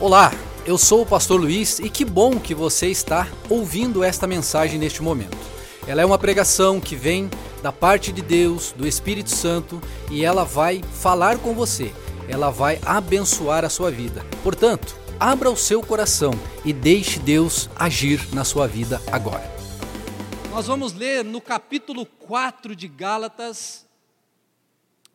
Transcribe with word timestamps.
Olá, 0.00 0.30
eu 0.64 0.78
sou 0.78 1.02
o 1.02 1.06
pastor 1.06 1.40
Luiz 1.40 1.80
e 1.80 1.90
que 1.90 2.04
bom 2.04 2.38
que 2.38 2.54
você 2.54 2.86
está 2.86 3.28
ouvindo 3.50 4.04
esta 4.04 4.28
mensagem 4.28 4.78
neste 4.78 5.02
momento. 5.02 5.36
Ela 5.88 6.02
é 6.02 6.06
uma 6.06 6.16
pregação 6.16 6.80
que 6.80 6.94
vem 6.94 7.28
da 7.64 7.72
parte 7.72 8.12
de 8.12 8.22
Deus, 8.22 8.70
do 8.70 8.86
Espírito 8.86 9.30
Santo, 9.30 9.82
e 10.08 10.24
ela 10.24 10.44
vai 10.44 10.84
falar 10.84 11.38
com 11.38 11.52
você. 11.52 11.92
Ela 12.28 12.48
vai 12.48 12.78
abençoar 12.86 13.64
a 13.64 13.68
sua 13.68 13.90
vida. 13.90 14.24
Portanto, 14.44 14.96
abra 15.18 15.50
o 15.50 15.56
seu 15.56 15.82
coração 15.82 16.30
e 16.64 16.72
deixe 16.72 17.18
Deus 17.18 17.68
agir 17.74 18.24
na 18.32 18.44
sua 18.44 18.68
vida 18.68 19.02
agora. 19.10 19.52
Nós 20.52 20.68
vamos 20.68 20.92
ler 20.92 21.24
no 21.24 21.40
capítulo 21.40 22.06
4 22.06 22.76
de 22.76 22.86
Gálatas, 22.86 23.84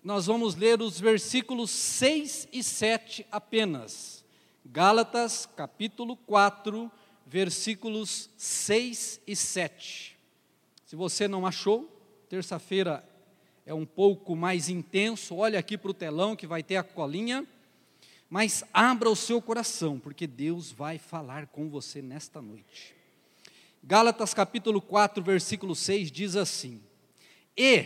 nós 0.04 0.26
vamos 0.26 0.56
ler 0.56 0.82
os 0.82 1.00
versículos 1.00 1.72
6 1.72 2.50
e 2.52 2.62
7 2.62 3.26
apenas. 3.32 4.23
Gálatas, 4.66 5.46
capítulo 5.58 6.16
4, 6.16 6.90
versículos 7.26 8.30
6 8.38 9.20
e 9.28 9.36
7. 9.36 10.18
Se 10.86 10.96
você 10.96 11.28
não 11.28 11.46
achou, 11.46 11.90
terça-feira 12.30 13.04
é 13.66 13.74
um 13.74 13.86
pouco 13.86 14.36
mais 14.38 14.70
intenso, 14.70 15.36
olha 15.36 15.60
aqui 15.60 15.78
para 15.78 15.92
o 15.92 15.94
telão 15.94 16.36
que 16.36 16.48
vai 16.48 16.64
ter 16.64 16.78
a 16.78 16.84
colinha, 16.84 17.46
mas 18.30 18.64
abra 18.74 19.10
o 19.10 19.16
seu 19.18 19.42
coração, 19.42 20.00
porque 20.00 20.26
Deus 20.26 20.72
vai 20.72 20.98
falar 20.98 21.48
com 21.48 21.70
você 21.70 22.02
nesta 22.02 22.42
noite. 22.42 22.96
Gálatas 23.84 24.34
capítulo 24.34 24.82
4, 24.82 25.22
versículo 25.22 25.76
6 25.76 26.10
diz 26.10 26.38
assim: 26.38 26.82
E 27.56 27.86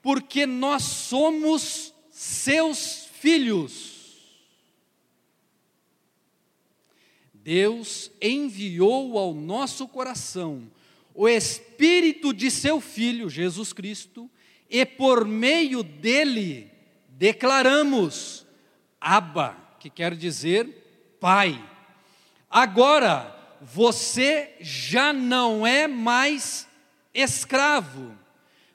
porque 0.00 0.46
nós 0.46 0.84
somos 0.84 1.92
seus 2.12 3.06
filhos, 3.06 3.99
Deus 7.42 8.10
enviou 8.20 9.18
ao 9.18 9.32
nosso 9.32 9.88
coração 9.88 10.70
o 11.14 11.28
Espírito 11.28 12.32
de 12.32 12.50
seu 12.50 12.80
Filho, 12.80 13.28
Jesus 13.28 13.72
Cristo, 13.72 14.30
e 14.68 14.86
por 14.86 15.24
meio 15.24 15.82
dele 15.82 16.70
declaramos 17.08 18.46
Abba, 19.00 19.56
que 19.78 19.90
quer 19.90 20.14
dizer 20.14 21.16
Pai. 21.18 21.62
Agora, 22.48 23.36
você 23.60 24.54
já 24.60 25.12
não 25.12 25.66
é 25.66 25.86
mais 25.86 26.66
escravo, 27.12 28.16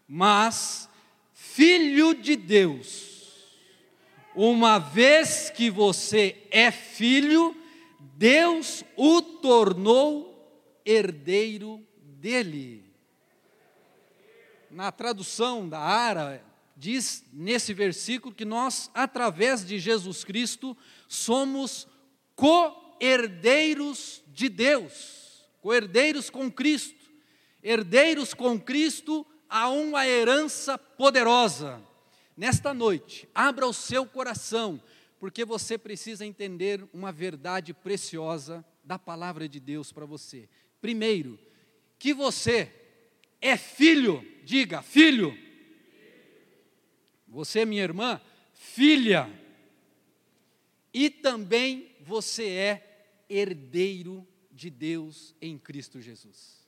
mas 0.07 0.87
filho 1.33 2.13
de 2.13 2.35
Deus. 2.35 3.05
Uma 4.35 4.77
vez 4.77 5.49
que 5.49 5.69
você 5.69 6.35
é 6.51 6.69
filho, 6.69 7.55
Deus 8.15 8.81
o 8.95 9.21
tornou 9.21 10.81
herdeiro 10.85 11.85
dele. 11.99 12.85
Na 14.71 14.89
tradução 14.89 15.67
da 15.67 15.79
Ara, 15.79 16.41
diz 16.77 17.25
nesse 17.33 17.73
versículo 17.73 18.33
que 18.33 18.45
nós, 18.45 18.89
através 18.93 19.65
de 19.65 19.77
Jesus 19.79 20.23
Cristo, 20.23 20.77
somos 21.09 21.87
co-herdeiros 22.35 24.23
de 24.27 24.47
Deus, 24.47 25.45
co-herdeiros 25.61 26.29
com 26.29 26.49
Cristo, 26.49 27.11
herdeiros 27.61 28.33
com 28.33 28.57
Cristo 28.57 29.25
a 29.49 29.69
uma 29.69 30.07
herança 30.07 30.77
poderosa. 30.77 31.81
Nesta 32.37 32.73
noite, 32.73 33.27
abra 33.35 33.67
o 33.67 33.73
seu 33.73 34.05
coração 34.05 34.81
porque 35.19 35.45
você 35.45 35.77
precisa 35.77 36.25
entender 36.25 36.87
uma 36.93 37.11
verdade 37.11 37.73
preciosa 37.73 38.65
da 38.83 38.99
palavra 38.99 39.47
de 39.47 39.59
Deus 39.59 39.91
para 39.91 40.05
você. 40.05 40.47
Primeiro, 40.81 41.39
que 41.97 42.13
você 42.13 42.71
é 43.41 43.57
filho, 43.57 44.25
diga, 44.43 44.81
filho. 44.81 45.37
Você, 47.27 47.65
minha 47.65 47.83
irmã, 47.83 48.21
filha. 48.53 49.29
E 50.93 51.09
também 51.09 51.95
você 52.01 52.47
é 52.47 53.07
herdeiro 53.29 54.25
de 54.51 54.69
Deus 54.69 55.35
em 55.41 55.57
Cristo 55.57 55.99
Jesus. 55.99 56.65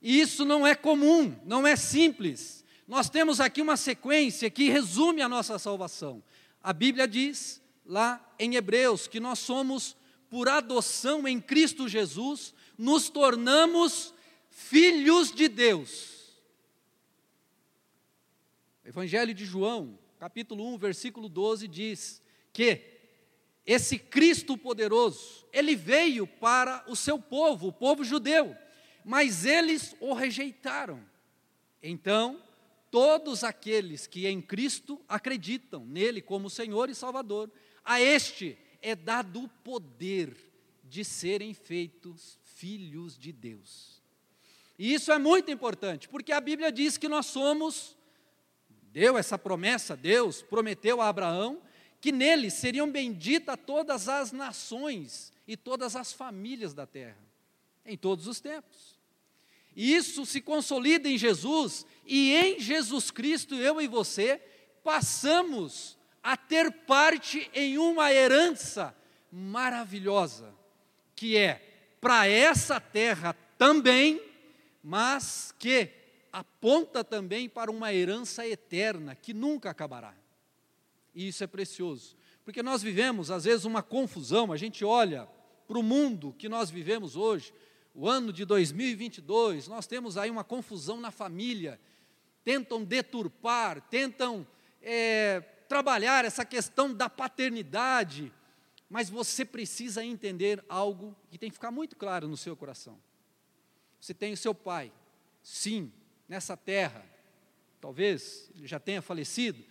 E 0.00 0.20
isso 0.20 0.44
não 0.44 0.66
é 0.66 0.74
comum, 0.74 1.36
não 1.44 1.66
é 1.66 1.76
simples. 1.76 2.64
Nós 2.86 3.10
temos 3.10 3.40
aqui 3.40 3.60
uma 3.60 3.76
sequência 3.76 4.50
que 4.50 4.68
resume 4.68 5.20
a 5.22 5.28
nossa 5.28 5.58
salvação. 5.58 6.22
A 6.62 6.72
Bíblia 6.72 7.08
diz 7.08 7.62
lá 7.84 8.34
em 8.38 8.54
Hebreus 8.54 9.06
que 9.06 9.18
nós 9.18 9.38
somos, 9.38 9.96
por 10.28 10.48
adoção 10.48 11.26
em 11.26 11.40
Cristo 11.40 11.88
Jesus, 11.88 12.54
nos 12.78 13.08
tornamos 13.08 14.14
filhos 14.48 15.32
de 15.32 15.48
Deus. 15.48 16.40
Evangelho 18.84 19.32
de 19.34 19.44
João, 19.44 19.98
capítulo 20.18 20.66
1, 20.74 20.78
versículo 20.78 21.28
12 21.28 21.66
diz 21.66 22.22
que 22.52 22.82
esse 23.64 23.98
Cristo 23.98 24.56
poderoso, 24.56 25.46
ele 25.52 25.76
veio 25.76 26.26
para 26.26 26.84
o 26.88 26.96
seu 26.96 27.18
povo, 27.18 27.68
o 27.68 27.72
povo 27.72 28.02
judeu, 28.04 28.56
mas 29.04 29.44
eles 29.44 29.94
o 30.00 30.12
rejeitaram. 30.12 31.04
Então, 31.82 32.42
todos 32.90 33.44
aqueles 33.44 34.06
que 34.06 34.26
em 34.26 34.40
Cristo 34.40 35.00
acreditam 35.08 35.84
nele 35.84 36.20
como 36.20 36.50
Senhor 36.50 36.90
e 36.90 36.94
Salvador, 36.94 37.50
a 37.84 38.00
este 38.00 38.58
é 38.82 38.94
dado 38.94 39.44
o 39.44 39.48
poder 39.48 40.36
de 40.84 41.04
serem 41.04 41.54
feitos 41.54 42.38
filhos 42.42 43.16
de 43.16 43.32
Deus. 43.32 44.02
E 44.78 44.92
isso 44.92 45.12
é 45.12 45.18
muito 45.18 45.50
importante, 45.50 46.08
porque 46.08 46.32
a 46.32 46.40
Bíblia 46.40 46.72
diz 46.72 46.96
que 46.96 47.08
nós 47.08 47.26
somos, 47.26 47.96
deu 48.92 49.16
essa 49.16 49.38
promessa, 49.38 49.96
Deus 49.96 50.42
prometeu 50.42 51.00
a 51.00 51.08
Abraão 51.08 51.62
que 52.00 52.10
nele 52.10 52.50
seriam 52.50 52.90
benditas 52.90 53.56
todas 53.64 54.08
as 54.08 54.32
nações 54.32 55.32
e 55.46 55.56
todas 55.56 55.94
as 55.94 56.12
famílias 56.12 56.72
da 56.72 56.86
terra, 56.86 57.18
em 57.84 57.96
todos 57.96 58.26
os 58.26 58.40
tempos. 58.40 58.99
E 59.74 59.94
isso 59.94 60.26
se 60.26 60.40
consolida 60.40 61.08
em 61.08 61.16
Jesus, 61.16 61.86
e 62.04 62.34
em 62.34 62.58
Jesus 62.60 63.10
Cristo, 63.10 63.54
eu 63.54 63.80
e 63.80 63.86
você, 63.86 64.40
passamos 64.82 65.98
a 66.22 66.36
ter 66.36 66.70
parte 66.70 67.50
em 67.54 67.78
uma 67.78 68.12
herança 68.12 68.94
maravilhosa, 69.30 70.54
que 71.14 71.36
é 71.36 71.66
para 72.00 72.26
essa 72.26 72.80
terra 72.80 73.34
também, 73.56 74.20
mas 74.82 75.54
que 75.58 75.88
aponta 76.32 77.04
também 77.04 77.48
para 77.48 77.70
uma 77.70 77.92
herança 77.92 78.46
eterna 78.46 79.14
que 79.14 79.34
nunca 79.34 79.70
acabará. 79.70 80.14
E 81.14 81.28
isso 81.28 81.44
é 81.44 81.46
precioso, 81.46 82.16
porque 82.44 82.62
nós 82.62 82.82
vivemos 82.82 83.30
às 83.30 83.44
vezes 83.44 83.64
uma 83.64 83.82
confusão, 83.82 84.52
a 84.52 84.56
gente 84.56 84.84
olha 84.84 85.28
para 85.66 85.78
o 85.78 85.82
mundo 85.82 86.34
que 86.38 86.48
nós 86.48 86.70
vivemos 86.70 87.16
hoje, 87.16 87.52
o 87.94 88.08
ano 88.08 88.32
de 88.32 88.44
2022, 88.44 89.68
nós 89.68 89.86
temos 89.86 90.16
aí 90.16 90.30
uma 90.30 90.44
confusão 90.44 91.00
na 91.00 91.10
família, 91.10 91.80
tentam 92.44 92.84
deturpar, 92.84 93.80
tentam 93.82 94.46
é, 94.80 95.40
trabalhar 95.68 96.24
essa 96.24 96.44
questão 96.44 96.94
da 96.94 97.08
paternidade, 97.10 98.32
mas 98.88 99.10
você 99.10 99.44
precisa 99.44 100.04
entender 100.04 100.64
algo 100.68 101.16
que 101.30 101.38
tem 101.38 101.50
que 101.50 101.54
ficar 101.54 101.70
muito 101.70 101.96
claro 101.96 102.28
no 102.28 102.36
seu 102.36 102.56
coração. 102.56 102.98
Você 104.00 104.14
tem 104.14 104.32
o 104.32 104.36
seu 104.36 104.54
pai, 104.54 104.90
sim, 105.42 105.92
nessa 106.28 106.56
terra, 106.56 107.04
talvez 107.80 108.50
ele 108.56 108.66
já 108.66 108.78
tenha 108.78 109.02
falecido, 109.02 109.62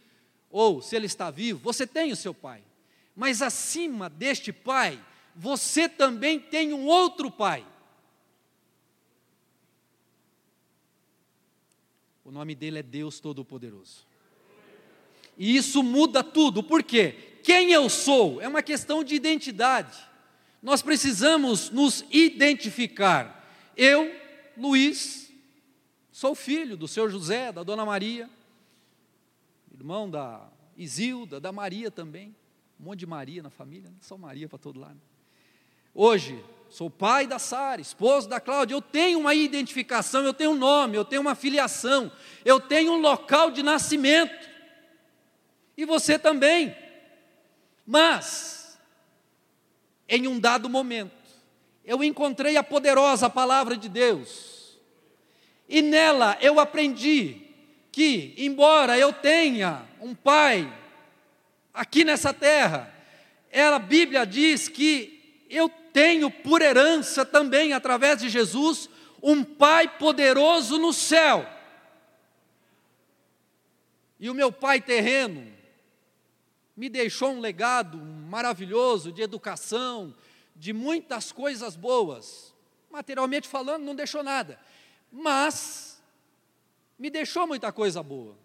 ou 0.49 0.81
se 0.81 0.95
ele 0.95 1.05
está 1.05 1.31
vivo, 1.31 1.59
você 1.59 1.87
tem 1.87 2.11
o 2.11 2.15
seu 2.15 2.33
pai, 2.33 2.63
mas 3.15 3.41
acima 3.41 4.09
deste 4.09 4.51
pai, 4.51 5.03
você 5.35 5.87
também 5.87 6.39
tem 6.39 6.73
um 6.73 6.85
outro 6.85 7.31
pai 7.31 7.65
O 12.29 12.31
nome 12.31 12.53
dele 12.53 12.77
é 12.77 12.83
Deus 12.83 13.19
Todo-Poderoso. 13.19 14.05
E 15.35 15.57
isso 15.57 15.81
muda 15.81 16.23
tudo, 16.23 16.61
por 16.61 16.83
quê? 16.83 17.39
Quem 17.43 17.71
eu 17.71 17.89
sou 17.89 18.39
é 18.39 18.47
uma 18.47 18.61
questão 18.61 19.03
de 19.03 19.15
identidade. 19.15 19.97
Nós 20.61 20.83
precisamos 20.83 21.71
nos 21.71 22.05
identificar. 22.11 23.51
Eu, 23.75 24.13
Luiz, 24.55 25.33
sou 26.11 26.35
filho 26.35 26.77
do 26.77 26.87
seu 26.87 27.09
José, 27.09 27.51
da 27.51 27.63
dona 27.63 27.83
Maria, 27.83 28.29
irmão 29.73 30.07
da 30.07 30.47
Isilda, 30.77 31.39
da 31.39 31.51
Maria 31.51 31.89
também. 31.89 32.35
Um 32.79 32.83
monte 32.83 32.99
de 32.99 33.07
Maria 33.07 33.41
na 33.41 33.49
família, 33.49 33.89
né? 33.89 33.95
só 34.01 34.15
Maria 34.15 34.47
para 34.47 34.59
todo 34.59 34.79
lado. 34.79 35.01
Hoje, 35.95 36.39
sou 36.69 36.89
pai 36.89 37.25
da 37.25 37.39
Sara, 37.39 37.81
esposo 37.81 38.29
da 38.29 38.39
Cláudia, 38.39 38.75
eu 38.75 38.81
tenho 38.81 39.19
uma 39.19 39.33
identificação, 39.33 40.23
eu 40.23 40.33
tenho 40.33 40.51
um 40.51 40.57
nome, 40.57 40.95
eu 40.95 41.03
tenho 41.03 41.21
uma 41.21 41.35
filiação, 41.35 42.11
eu 42.45 42.59
tenho 42.59 42.93
um 42.93 43.01
local 43.01 43.49
de 43.49 43.63
nascimento. 43.63 44.47
E 45.75 45.83
você 45.85 46.19
também. 46.19 46.75
Mas 47.85 48.79
em 50.07 50.27
um 50.27 50.39
dado 50.39 50.69
momento, 50.69 51.11
eu 51.85 52.03
encontrei 52.03 52.57
a 52.57 52.63
poderosa 52.63 53.29
palavra 53.29 53.75
de 53.77 53.87
Deus, 53.87 54.77
e 55.67 55.81
nela 55.81 56.37
eu 56.41 56.59
aprendi 56.59 57.41
que, 57.91 58.33
embora 58.37 58.97
eu 58.97 59.13
tenha 59.13 59.83
um 60.01 60.15
pai 60.15 60.71
aqui 61.73 62.03
nessa 62.03 62.33
terra, 62.33 62.93
ela, 63.51 63.77
a 63.77 63.79
Bíblia 63.79 64.25
diz 64.25 64.67
que 64.67 65.45
eu 65.49 65.69
tenho 65.93 66.31
por 66.31 66.61
herança 66.61 67.25
também, 67.25 67.73
através 67.73 68.19
de 68.19 68.29
Jesus, 68.29 68.89
um 69.21 69.43
pai 69.43 69.97
poderoso 69.97 70.77
no 70.77 70.93
céu. 70.93 71.47
E 74.19 74.29
o 74.29 74.33
meu 74.33 74.51
pai 74.51 74.81
terreno 74.81 75.47
me 76.75 76.89
deixou 76.89 77.31
um 77.31 77.39
legado 77.39 77.97
maravilhoso 77.97 79.11
de 79.11 79.21
educação, 79.21 80.15
de 80.55 80.73
muitas 80.73 81.31
coisas 81.31 81.75
boas. 81.75 82.53
Materialmente 82.89 83.47
falando, 83.47 83.83
não 83.83 83.95
deixou 83.95 84.23
nada. 84.23 84.59
Mas 85.11 86.01
me 86.97 87.09
deixou 87.09 87.47
muita 87.47 87.71
coisa 87.71 88.01
boa. 88.03 88.37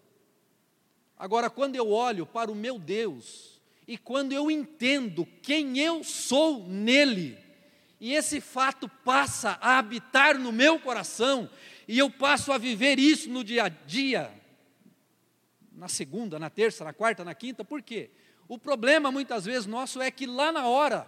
Agora, 1.17 1.49
quando 1.49 1.75
eu 1.75 1.91
olho 1.91 2.25
para 2.25 2.51
o 2.51 2.55
meu 2.55 2.77
Deus 2.77 3.54
e 3.87 3.97
quando 3.97 4.31
eu 4.31 4.49
entendo 4.49 5.25
quem 5.41 5.77
eu 5.77 6.03
sou 6.03 6.67
nele, 6.67 7.37
e 7.99 8.13
esse 8.13 8.41
fato 8.41 8.89
passa 8.89 9.57
a 9.61 9.77
habitar 9.77 10.37
no 10.37 10.51
meu 10.51 10.79
coração, 10.79 11.49
e 11.87 11.99
eu 11.99 12.09
passo 12.09 12.51
a 12.51 12.57
viver 12.57 12.97
isso 12.97 13.29
no 13.29 13.43
dia 13.43 13.65
a 13.65 13.69
dia, 13.69 14.31
na 15.71 15.87
segunda, 15.87 16.39
na 16.39 16.49
terça, 16.49 16.83
na 16.83 16.93
quarta, 16.93 17.23
na 17.23 17.35
quinta, 17.35 17.63
por 17.63 17.81
quê? 17.81 18.09
O 18.47 18.57
problema 18.57 19.11
muitas 19.11 19.45
vezes 19.45 19.65
nosso 19.65 20.01
é 20.01 20.09
que 20.09 20.25
lá 20.25 20.51
na 20.51 20.65
hora 20.65 21.07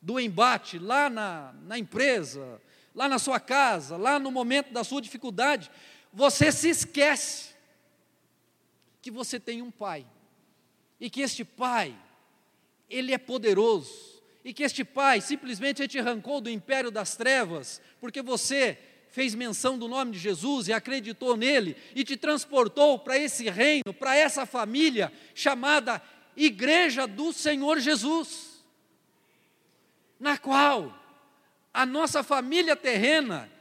do 0.00 0.20
embate, 0.20 0.78
lá 0.78 1.10
na, 1.10 1.54
na 1.64 1.78
empresa, 1.78 2.60
lá 2.94 3.08
na 3.08 3.18
sua 3.18 3.40
casa, 3.40 3.96
lá 3.96 4.18
no 4.18 4.30
momento 4.30 4.72
da 4.72 4.84
sua 4.84 5.02
dificuldade, 5.02 5.70
você 6.12 6.52
se 6.52 6.68
esquece 6.68 7.54
que 9.02 9.10
você 9.10 9.40
tem 9.40 9.60
um 9.60 9.70
pai 9.70 10.06
e 11.04 11.10
que 11.10 11.20
este 11.20 11.44
pai, 11.44 11.94
ele 12.88 13.12
é 13.12 13.18
poderoso 13.18 14.22
e 14.42 14.54
que 14.54 14.62
este 14.62 14.82
pai 14.82 15.20
simplesmente 15.20 15.86
te 15.86 15.98
arrancou 15.98 16.40
do 16.40 16.48
império 16.48 16.90
das 16.90 17.14
trevas, 17.14 17.78
porque 18.00 18.22
você 18.22 18.78
fez 19.10 19.34
menção 19.34 19.76
do 19.76 19.86
nome 19.86 20.12
de 20.12 20.18
Jesus 20.18 20.66
e 20.66 20.72
acreditou 20.72 21.36
nele 21.36 21.76
e 21.94 22.04
te 22.04 22.16
transportou 22.16 22.98
para 22.98 23.18
esse 23.18 23.50
reino, 23.50 23.92
para 23.92 24.16
essa 24.16 24.46
família 24.46 25.12
chamada 25.34 26.00
Igreja 26.34 27.06
do 27.06 27.34
Senhor 27.34 27.80
Jesus, 27.80 28.64
na 30.18 30.38
qual 30.38 30.98
a 31.70 31.84
nossa 31.84 32.22
família 32.22 32.74
terrena 32.74 33.52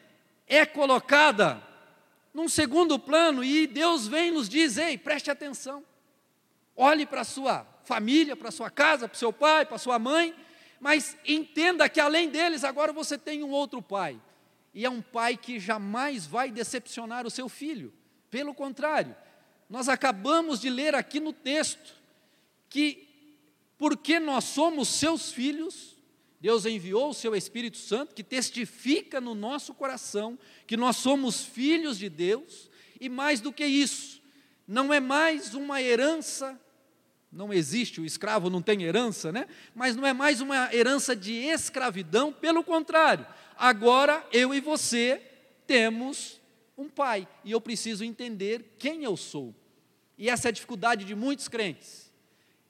é 0.48 0.66
colocada 0.66 1.62
num 2.34 2.48
segundo 2.48 2.98
plano 2.98 3.44
e 3.44 3.68
Deus 3.68 4.07
vem 4.07 4.30
e 4.30 4.31
nos 4.31 4.48
diz: 4.48 4.78
ei, 4.78 4.98
preste 4.98 5.30
atenção, 5.30 5.84
olhe 6.75 7.06
para 7.06 7.22
a 7.22 7.25
sua 7.25 7.66
família, 7.84 8.36
para 8.36 8.50
a 8.50 8.52
sua 8.52 8.70
casa, 8.70 9.08
para 9.08 9.16
o 9.16 9.20
seu 9.20 9.34
pai, 9.34 9.66
para 9.66 9.75
a 9.75 9.80
sua 9.80 10.00
mãe, 10.00 10.34
mas 10.80 11.18
entenda 11.25 11.88
que 11.88 12.00
além 12.00 12.30
deles 12.30 12.64
agora 12.64 12.92
você 12.92 13.18
tem 13.18 13.44
um 13.44 13.52
outro 13.52 13.81
pai, 13.81 14.20
e 14.74 14.86
é 14.86 14.90
um 14.90 15.02
pai 15.02 15.38
que 15.38 15.60
jamais 15.60 16.25
vai 16.25 16.52
decepcionar 16.52 17.25
o 17.28 17.30
seu 17.30 17.48
filho, 17.48 17.94
pelo 18.30 18.54
contrário, 18.54 19.16
nós 19.70 19.88
acabamos 19.88 20.60
de 20.60 20.70
ler 20.70 20.96
aqui 20.96 21.20
no 21.20 21.31
texto 21.31 21.94
que, 22.70 23.08
porque 23.78 24.19
nós 24.19 24.46
somos 24.46 24.88
seus 24.88 25.31
filhos, 25.31 25.96
Deus 26.40 26.66
enviou 26.66 27.10
o 27.10 27.14
seu 27.14 27.36
Espírito 27.36 27.78
Santo 27.78 28.16
que 28.16 28.24
testifica 28.24 29.22
no 29.22 29.34
nosso 29.34 29.74
coração 29.74 30.38
que 30.68 30.76
nós 30.76 30.98
somos 30.98 31.46
filhos 31.46 31.98
de 31.98 32.10
Deus, 32.10 32.69
e 33.00 33.08
mais 33.08 33.40
do 33.40 33.54
que 33.54 33.66
isso, 33.66 34.22
não 34.68 34.94
é 34.94 35.00
mais 35.00 35.54
uma 35.54 35.81
herança, 35.81 36.60
não 37.31 37.54
existe, 37.54 38.00
o 38.00 38.06
escravo 38.06 38.50
não 38.50 38.62
tem 38.62 38.83
herança, 38.83 39.31
né? 39.31 39.48
Mas 39.74 39.95
não 39.95 40.06
é 40.06 40.13
mais 40.13 40.42
uma 40.42 40.74
herança 40.74 41.15
de 41.15 41.33
escravidão, 41.33 42.31
pelo 42.31 42.63
contrário, 42.63 43.25
agora 43.57 44.25
eu 44.31 44.54
e 44.54 44.60
você 44.60 45.21
temos 45.65 46.39
um 46.77 46.89
pai, 46.89 47.27
e 47.44 47.51
eu 47.51 47.62
preciso 47.62 48.04
entender 48.04 48.75
quem 48.77 49.04
eu 49.04 49.15
sou. 49.15 49.54
E 50.18 50.30
essa 50.30 50.48
é 50.48 50.50
a 50.50 50.54
dificuldade 50.54 51.06
de 51.06 51.16
muitos 51.16 51.48
crentes, 51.48 52.12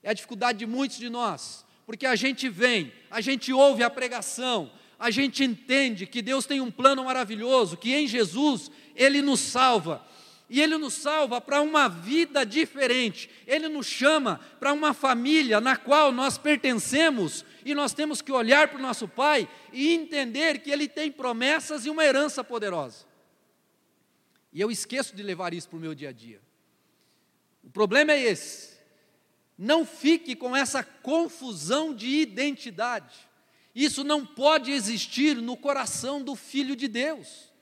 é 0.01 0.09
a 0.09 0.13
dificuldade 0.13 0.59
de 0.59 0.65
muitos 0.65 0.97
de 0.97 1.09
nós 1.09 1.65
porque 1.85 2.05
a 2.05 2.15
gente 2.15 2.49
vem, 2.49 2.91
a 3.09 3.21
gente 3.21 3.51
ouve 3.51 3.83
a 3.83 3.89
pregação, 3.89 4.71
a 4.97 5.11
gente 5.11 5.43
entende 5.43 6.05
que 6.05 6.21
Deus 6.21 6.45
tem 6.45 6.61
um 6.61 6.71
plano 6.71 7.03
maravilhoso, 7.03 7.75
que 7.75 7.93
em 7.93 8.07
Jesus 8.07 8.71
Ele 8.95 9.21
nos 9.21 9.39
salva. 9.39 10.05
E 10.53 10.61
Ele 10.61 10.77
nos 10.77 10.93
salva 10.93 11.41
para 11.41 11.63
uma 11.63 11.87
vida 11.87 12.45
diferente, 12.45 13.27
Ele 13.47 13.67
nos 13.67 13.87
chama 13.87 14.39
para 14.59 14.71
uma 14.71 14.93
família 14.93 15.59
na 15.59 15.75
qual 15.75 16.11
nós 16.11 16.37
pertencemos 16.37 17.43
e 17.65 17.73
nós 17.73 17.91
temos 17.91 18.21
que 18.21 18.31
olhar 18.31 18.67
para 18.67 18.77
o 18.77 18.81
nosso 18.81 19.07
Pai 19.07 19.49
e 19.71 19.91
entender 19.91 20.59
que 20.59 20.69
Ele 20.69 20.87
tem 20.87 21.11
promessas 21.11 21.87
e 21.87 21.89
uma 21.89 22.05
herança 22.05 22.43
poderosa. 22.43 23.07
E 24.53 24.61
eu 24.61 24.69
esqueço 24.69 25.15
de 25.15 25.23
levar 25.23 25.55
isso 25.55 25.67
para 25.67 25.77
o 25.77 25.81
meu 25.81 25.95
dia 25.95 26.09
a 26.09 26.13
dia. 26.13 26.39
O 27.63 27.71
problema 27.71 28.11
é 28.11 28.21
esse 28.21 28.73
não 29.57 29.83
fique 29.83 30.35
com 30.35 30.55
essa 30.55 30.83
confusão 30.83 31.95
de 31.95 32.07
identidade. 32.07 33.15
Isso 33.73 34.03
não 34.03 34.23
pode 34.23 34.71
existir 34.71 35.37
no 35.37 35.57
coração 35.57 36.21
do 36.21 36.35
filho 36.35 36.75
de 36.75 36.87
Deus. 36.87 37.52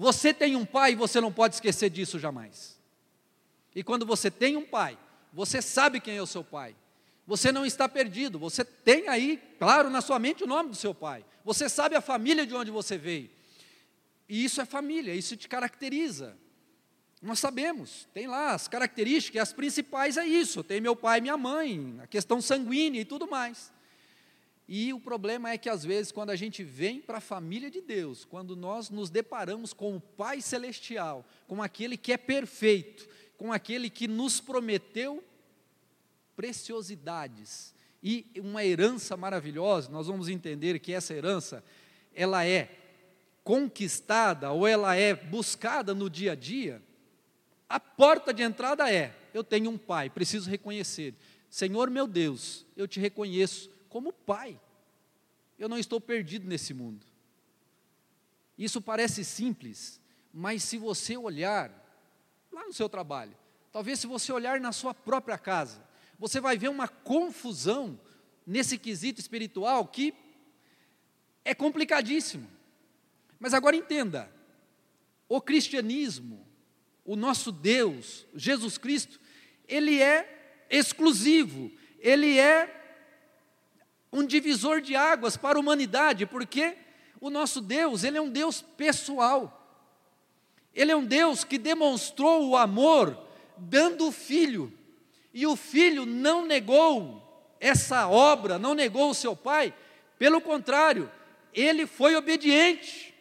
Você 0.00 0.32
tem 0.32 0.56
um 0.56 0.64
pai 0.64 0.92
e 0.92 0.96
você 0.96 1.20
não 1.20 1.30
pode 1.30 1.56
esquecer 1.56 1.90
disso 1.90 2.18
jamais. 2.18 2.80
E 3.74 3.84
quando 3.84 4.06
você 4.06 4.30
tem 4.30 4.56
um 4.56 4.64
pai, 4.64 4.96
você 5.30 5.60
sabe 5.60 6.00
quem 6.00 6.16
é 6.16 6.22
o 6.22 6.26
seu 6.26 6.42
pai. 6.42 6.74
Você 7.26 7.52
não 7.52 7.66
está 7.66 7.86
perdido, 7.86 8.38
você 8.38 8.64
tem 8.64 9.08
aí, 9.08 9.38
claro, 9.58 9.90
na 9.90 10.00
sua 10.00 10.18
mente 10.18 10.42
o 10.42 10.46
nome 10.46 10.70
do 10.70 10.74
seu 10.74 10.94
pai. 10.94 11.22
Você 11.44 11.68
sabe 11.68 11.96
a 11.96 12.00
família 12.00 12.46
de 12.46 12.54
onde 12.54 12.70
você 12.70 12.96
veio. 12.96 13.28
E 14.26 14.42
isso 14.42 14.62
é 14.62 14.64
família, 14.64 15.14
isso 15.14 15.36
te 15.36 15.46
caracteriza. 15.46 16.34
Nós 17.20 17.38
sabemos, 17.38 18.08
tem 18.14 18.26
lá 18.26 18.54
as 18.54 18.66
características, 18.68 19.42
as 19.42 19.52
principais 19.52 20.16
é 20.16 20.24
isso: 20.24 20.64
tem 20.64 20.80
meu 20.80 20.96
pai 20.96 21.18
e 21.18 21.20
minha 21.20 21.36
mãe, 21.36 21.98
a 22.02 22.06
questão 22.06 22.40
sanguínea 22.40 23.02
e 23.02 23.04
tudo 23.04 23.28
mais. 23.28 23.70
E 24.72 24.92
o 24.92 25.00
problema 25.00 25.50
é 25.50 25.58
que 25.58 25.68
às 25.68 25.84
vezes, 25.84 26.12
quando 26.12 26.30
a 26.30 26.36
gente 26.36 26.62
vem 26.62 27.00
para 27.00 27.18
a 27.18 27.20
família 27.20 27.68
de 27.68 27.80
Deus, 27.80 28.24
quando 28.24 28.54
nós 28.54 28.88
nos 28.88 29.10
deparamos 29.10 29.72
com 29.72 29.96
o 29.96 30.00
Pai 30.00 30.40
Celestial, 30.40 31.26
com 31.48 31.60
aquele 31.60 31.96
que 31.96 32.12
é 32.12 32.16
perfeito, 32.16 33.08
com 33.36 33.52
aquele 33.52 33.90
que 33.90 34.06
nos 34.06 34.40
prometeu 34.40 35.24
preciosidades 36.36 37.74
e 38.00 38.24
uma 38.38 38.64
herança 38.64 39.16
maravilhosa, 39.16 39.90
nós 39.90 40.06
vamos 40.06 40.28
entender 40.28 40.78
que 40.78 40.92
essa 40.92 41.12
herança, 41.12 41.64
ela 42.14 42.46
é 42.46 42.78
conquistada 43.42 44.52
ou 44.52 44.68
ela 44.68 44.94
é 44.94 45.14
buscada 45.16 45.92
no 45.92 46.08
dia 46.08 46.32
a 46.32 46.36
dia 46.36 46.80
a 47.70 47.78
porta 47.78 48.34
de 48.34 48.42
entrada 48.42 48.92
é: 48.92 49.14
eu 49.32 49.44
tenho 49.44 49.70
um 49.70 49.78
pai, 49.78 50.10
preciso 50.10 50.50
reconhecer. 50.50 51.14
Senhor 51.48 51.88
meu 51.88 52.08
Deus, 52.08 52.66
eu 52.76 52.88
te 52.88 52.98
reconheço 52.98 53.70
como 53.90 54.10
pai. 54.10 54.58
Eu 55.58 55.68
não 55.68 55.78
estou 55.78 56.00
perdido 56.00 56.48
nesse 56.48 56.72
mundo. 56.72 57.06
Isso 58.56 58.80
parece 58.80 59.22
simples, 59.22 60.00
mas 60.32 60.64
se 60.64 60.78
você 60.78 61.14
olhar 61.18 61.70
lá 62.50 62.64
no 62.64 62.72
seu 62.72 62.88
trabalho, 62.88 63.36
talvez 63.70 64.00
se 64.00 64.06
você 64.06 64.32
olhar 64.32 64.58
na 64.58 64.72
sua 64.72 64.94
própria 64.94 65.36
casa, 65.36 65.86
você 66.18 66.40
vai 66.40 66.56
ver 66.56 66.68
uma 66.68 66.88
confusão 66.88 68.00
nesse 68.46 68.78
quesito 68.78 69.20
espiritual 69.20 69.86
que 69.86 70.14
é 71.44 71.54
complicadíssimo. 71.54 72.48
Mas 73.38 73.52
agora 73.52 73.76
entenda: 73.76 74.32
o 75.28 75.42
cristianismo 75.42 76.50
o 77.10 77.16
nosso 77.16 77.50
Deus, 77.50 78.24
Jesus 78.34 78.78
Cristo, 78.78 79.20
ele 79.66 80.00
é 80.00 80.66
exclusivo, 80.70 81.70
ele 81.98 82.38
é 82.38 82.79
um 84.12 84.26
divisor 84.26 84.80
de 84.80 84.96
águas 84.96 85.36
para 85.36 85.58
a 85.58 85.60
humanidade, 85.60 86.26
porque 86.26 86.76
o 87.20 87.30
nosso 87.30 87.60
Deus, 87.60 88.02
ele 88.02 88.18
é 88.18 88.20
um 88.20 88.30
Deus 88.30 88.60
pessoal. 88.62 89.56
Ele 90.74 90.90
é 90.90 90.96
um 90.96 91.04
Deus 91.04 91.44
que 91.44 91.58
demonstrou 91.58 92.48
o 92.48 92.56
amor 92.56 93.16
dando 93.56 94.08
o 94.08 94.12
filho. 94.12 94.72
E 95.32 95.46
o 95.46 95.54
filho 95.54 96.04
não 96.04 96.44
negou 96.44 97.20
essa 97.60 98.08
obra, 98.08 98.58
não 98.58 98.74
negou 98.74 99.10
o 99.10 99.14
seu 99.14 99.36
pai, 99.36 99.74
pelo 100.18 100.40
contrário, 100.40 101.10
ele 101.52 101.86
foi 101.86 102.14
obediente 102.14 103.14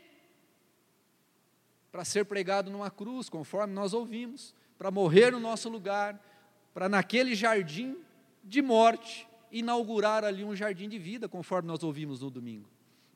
para 1.92 2.04
ser 2.06 2.26
pregado 2.26 2.70
numa 2.70 2.90
cruz, 2.90 3.30
conforme 3.30 3.74
nós 3.74 3.94
ouvimos, 3.94 4.54
para 4.78 4.92
morrer 4.92 5.32
no 5.32 5.40
nosso 5.40 5.70
lugar, 5.70 6.20
para 6.74 6.88
naquele 6.88 7.36
jardim 7.36 7.98
de 8.44 8.62
morte 8.62 9.29
inaugurar 9.52 10.24
ali 10.24 10.44
um 10.44 10.56
jardim 10.56 10.88
de 10.88 11.00
vida, 11.00 11.28
conforme 11.28 11.68
nós 11.68 11.84
ouvimos 11.84 12.22
no 12.22 12.30
domingo. 12.30 12.70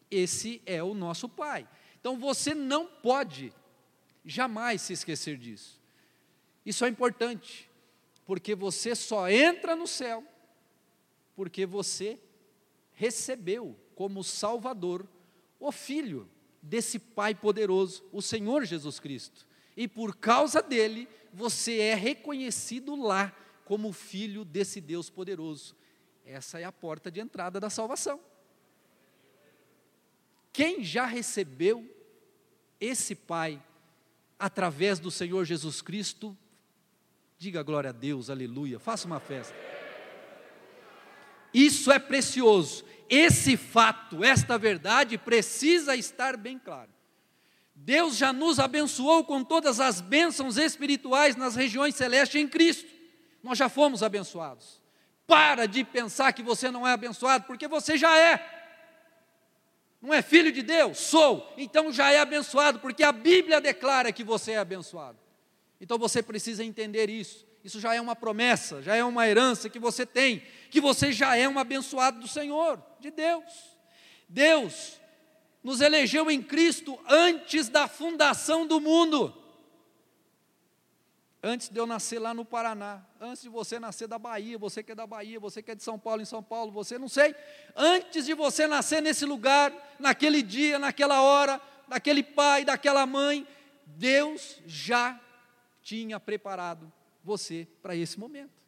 Esse 0.10 0.62
é 0.66 0.82
o 0.84 0.94
nosso 0.94 1.28
Pai. 1.28 1.68
Então 2.00 2.18
você 2.18 2.54
não 2.54 2.86
pode 2.86 3.54
jamais 4.26 4.82
se 4.82 4.94
esquecer 4.94 5.38
disso. 5.38 5.82
Isso 6.66 6.86
é 6.86 6.90
importante, 6.90 7.70
porque 8.26 8.56
você 8.56 8.96
só 8.96 9.30
entra 9.30 9.76
no 9.76 9.88
céu 9.88 10.24
porque 11.36 11.66
você 11.66 12.20
recebeu 12.94 13.78
como 13.96 14.24
Salvador 14.24 15.08
o 15.60 15.72
Filho 15.72 16.30
desse 16.62 17.00
Pai 17.00 17.36
poderoso, 17.36 18.04
o 18.12 18.22
Senhor 18.22 18.66
Jesus 18.66 19.00
Cristo. 19.00 19.46
E 19.76 19.88
por 19.88 20.16
causa 20.16 20.62
dele, 20.62 21.08
você 21.34 21.80
é 21.80 21.96
reconhecido 21.96 22.96
lá 22.96 23.36
como 23.66 23.92
filho 23.92 24.46
desse 24.46 24.80
Deus 24.80 25.10
poderoso. 25.10 25.76
Essa 26.26 26.60
é 26.60 26.64
a 26.64 26.72
porta 26.72 27.12
de 27.12 27.20
entrada 27.20 27.60
da 27.60 27.70
salvação. 27.70 28.20
Quem 30.52 30.84
já 30.84 31.06
recebeu 31.06 31.90
esse 32.80 33.16
Pai 33.16 33.62
através 34.38 35.00
do 35.00 35.10
Senhor 35.10 35.46
Jesus 35.46 35.82
Cristo, 35.82 36.38
diga 37.38 37.64
glória 37.64 37.90
a 37.90 37.94
Deus, 37.94 38.30
aleluia, 38.30 38.80
faça 38.80 39.08
uma 39.08 39.20
festa. 39.20 39.56
Isso 41.54 41.92
é 41.92 42.00
precioso. 42.00 42.84
Esse 43.10 43.58
fato, 43.58 44.24
esta 44.24 44.58
verdade 44.58 45.18
precisa 45.18 45.96
estar 45.96 46.36
bem 46.36 46.58
claro. 46.58 46.92
Deus 47.76 48.16
já 48.16 48.32
nos 48.32 48.60
abençoou 48.60 49.24
com 49.24 49.44
todas 49.44 49.80
as 49.80 50.00
bênçãos 50.00 50.58
espirituais 50.58 51.36
nas 51.36 51.56
regiões 51.56 51.96
celestes 51.96 52.42
em 52.42 52.48
Cristo. 52.48 52.90
Nós 53.42 53.58
já 53.58 53.68
fomos 53.68 54.04
abençoados. 54.04 54.83
Para 55.26 55.68
de 55.68 55.84
pensar 55.84 56.34
que 56.34 56.44
você 56.44 56.70
não 56.70 56.88
é 56.88 56.92
abençoado, 56.92 57.46
porque 57.46 57.68
você 57.68 57.98
já 57.98 58.18
é. 58.18 58.54
Não 60.02 60.14
é 60.14 60.22
filho 60.22 60.52
de 60.52 60.62
Deus? 60.62 60.98
Sou. 60.98 61.54
Então 61.58 61.92
já 61.92 62.12
é 62.12 62.20
abençoado, 62.20 62.80
porque 62.80 63.04
a 63.04 63.12
Bíblia 63.12 63.62
declara 63.62 64.12
que 64.12 64.24
você 64.24 64.52
é 64.52 64.58
abençoado. 64.58 65.18
Então 65.80 65.98
você 65.98 66.22
precisa 66.22 66.64
entender 66.64 67.10
isso. 67.10 67.46
Isso 67.64 67.80
já 67.80 67.96
é 67.96 68.02
uma 68.02 68.16
promessa, 68.16 68.82
já 68.82 68.96
é 68.96 69.04
uma 69.04 69.26
herança 69.26 69.70
que 69.70 69.80
você 69.80 70.06
tem, 70.06 70.44
que 70.70 70.82
você 70.82 71.14
já 71.14 71.38
é 71.38 71.48
um 71.48 71.58
abençoado 71.58 72.20
do 72.20 72.28
Senhor, 72.28 72.82
de 73.00 73.10
Deus. 73.10 73.78
Deus 74.28 75.00
nos 75.64 75.80
elegeu 75.80 76.30
em 76.30 76.42
Cristo 76.42 77.00
antes 77.08 77.70
da 77.70 77.88
fundação 77.88 78.68
do 78.68 78.82
mundo. 78.82 79.34
Antes 81.46 81.68
de 81.68 81.78
eu 81.78 81.86
nascer 81.86 82.20
lá 82.20 82.34
no 82.34 82.46
Paraná, 82.46 83.06
antes 83.20 83.44
de 83.44 83.50
você 83.50 83.78
nascer 83.78 84.08
da 84.08 84.18
Bahia, 84.18 84.58
você 84.58 84.82
que 84.82 84.94
é 84.94 84.96
da 84.96 85.06
Bahia, 85.06 85.38
você 85.42 85.62
que 85.62 85.72
é 85.72 85.76
de 85.76 85.84
São 85.84 86.00
Paulo, 86.00 86.22
em 86.22 86.26
São 86.26 86.42
Paulo, 86.42 86.72
você 86.72 86.98
não 86.98 87.10
sei, 87.10 87.36
antes 87.76 88.26
de 88.26 88.34
você 88.34 88.66
nascer 88.66 89.02
nesse 89.02 89.26
lugar, 89.26 89.74
naquele 90.00 90.42
dia, 90.42 90.80
naquela 90.80 91.22
hora, 91.22 91.62
daquele 91.86 92.24
pai, 92.24 92.64
daquela 92.64 93.06
mãe, 93.06 93.46
Deus 93.86 94.62
já 94.66 95.20
tinha 95.82 96.18
preparado 96.18 96.90
você 97.22 97.68
para 97.82 97.94
esse 97.94 98.18
momento. 98.18 98.64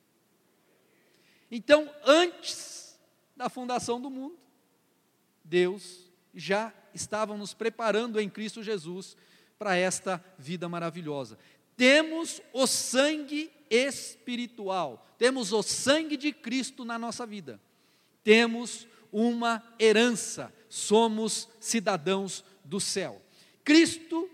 Então, 1.50 1.90
antes 2.04 3.00
da 3.38 3.48
fundação 3.48 4.02
do 4.02 4.10
mundo, 4.10 4.38
Deus 5.42 6.12
já 6.34 6.74
estava 6.94 7.38
nos 7.38 7.54
preparando 7.54 8.20
em 8.20 8.30
Cristo 8.30 8.62
Jesus 8.62 9.16
para 9.58 9.78
esta 9.78 10.24
vida 10.38 10.68
maravilhosa. 10.68 11.38
Temos 11.76 12.42
o 12.54 12.66
sangue 12.66 13.52
espiritual, 13.70 15.06
temos 15.18 15.52
o 15.52 15.62
sangue 15.62 16.16
de 16.16 16.32
Cristo 16.32 16.86
na 16.86 16.98
nossa 16.98 17.26
vida, 17.26 17.60
temos 18.24 18.88
uma 19.12 19.64
herança, 19.80 20.54
somos 20.70 21.50
cidadãos 21.60 22.44
do 22.64 22.80
céu. 22.80 23.22
Cristo 23.64 24.30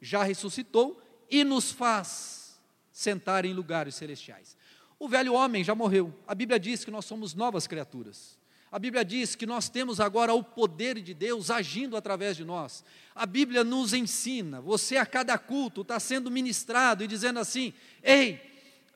já 0.00 0.22
ressuscitou 0.22 1.00
e 1.30 1.44
nos 1.44 1.72
faz 1.72 2.60
sentar 2.92 3.44
em 3.44 3.52
lugares 3.52 3.94
celestiais. 3.94 4.56
O 4.98 5.08
velho 5.08 5.34
homem 5.34 5.64
já 5.64 5.74
morreu. 5.74 6.14
A 6.26 6.34
Bíblia 6.34 6.58
diz 6.58 6.84
que 6.84 6.90
nós 6.90 7.04
somos 7.04 7.34
novas 7.34 7.66
criaturas. 7.66 8.38
A 8.74 8.78
Bíblia 8.80 9.04
diz 9.04 9.36
que 9.36 9.46
nós 9.46 9.68
temos 9.68 10.00
agora 10.00 10.34
o 10.34 10.42
poder 10.42 11.00
de 11.00 11.14
Deus 11.14 11.48
agindo 11.48 11.96
através 11.96 12.36
de 12.36 12.44
nós. 12.44 12.84
A 13.14 13.24
Bíblia 13.24 13.62
nos 13.62 13.92
ensina, 13.92 14.60
você 14.60 14.96
a 14.96 15.06
cada 15.06 15.38
culto 15.38 15.82
está 15.82 16.00
sendo 16.00 16.28
ministrado 16.28 17.04
e 17.04 17.06
dizendo 17.06 17.38
assim: 17.38 17.72
ei, 18.02 18.40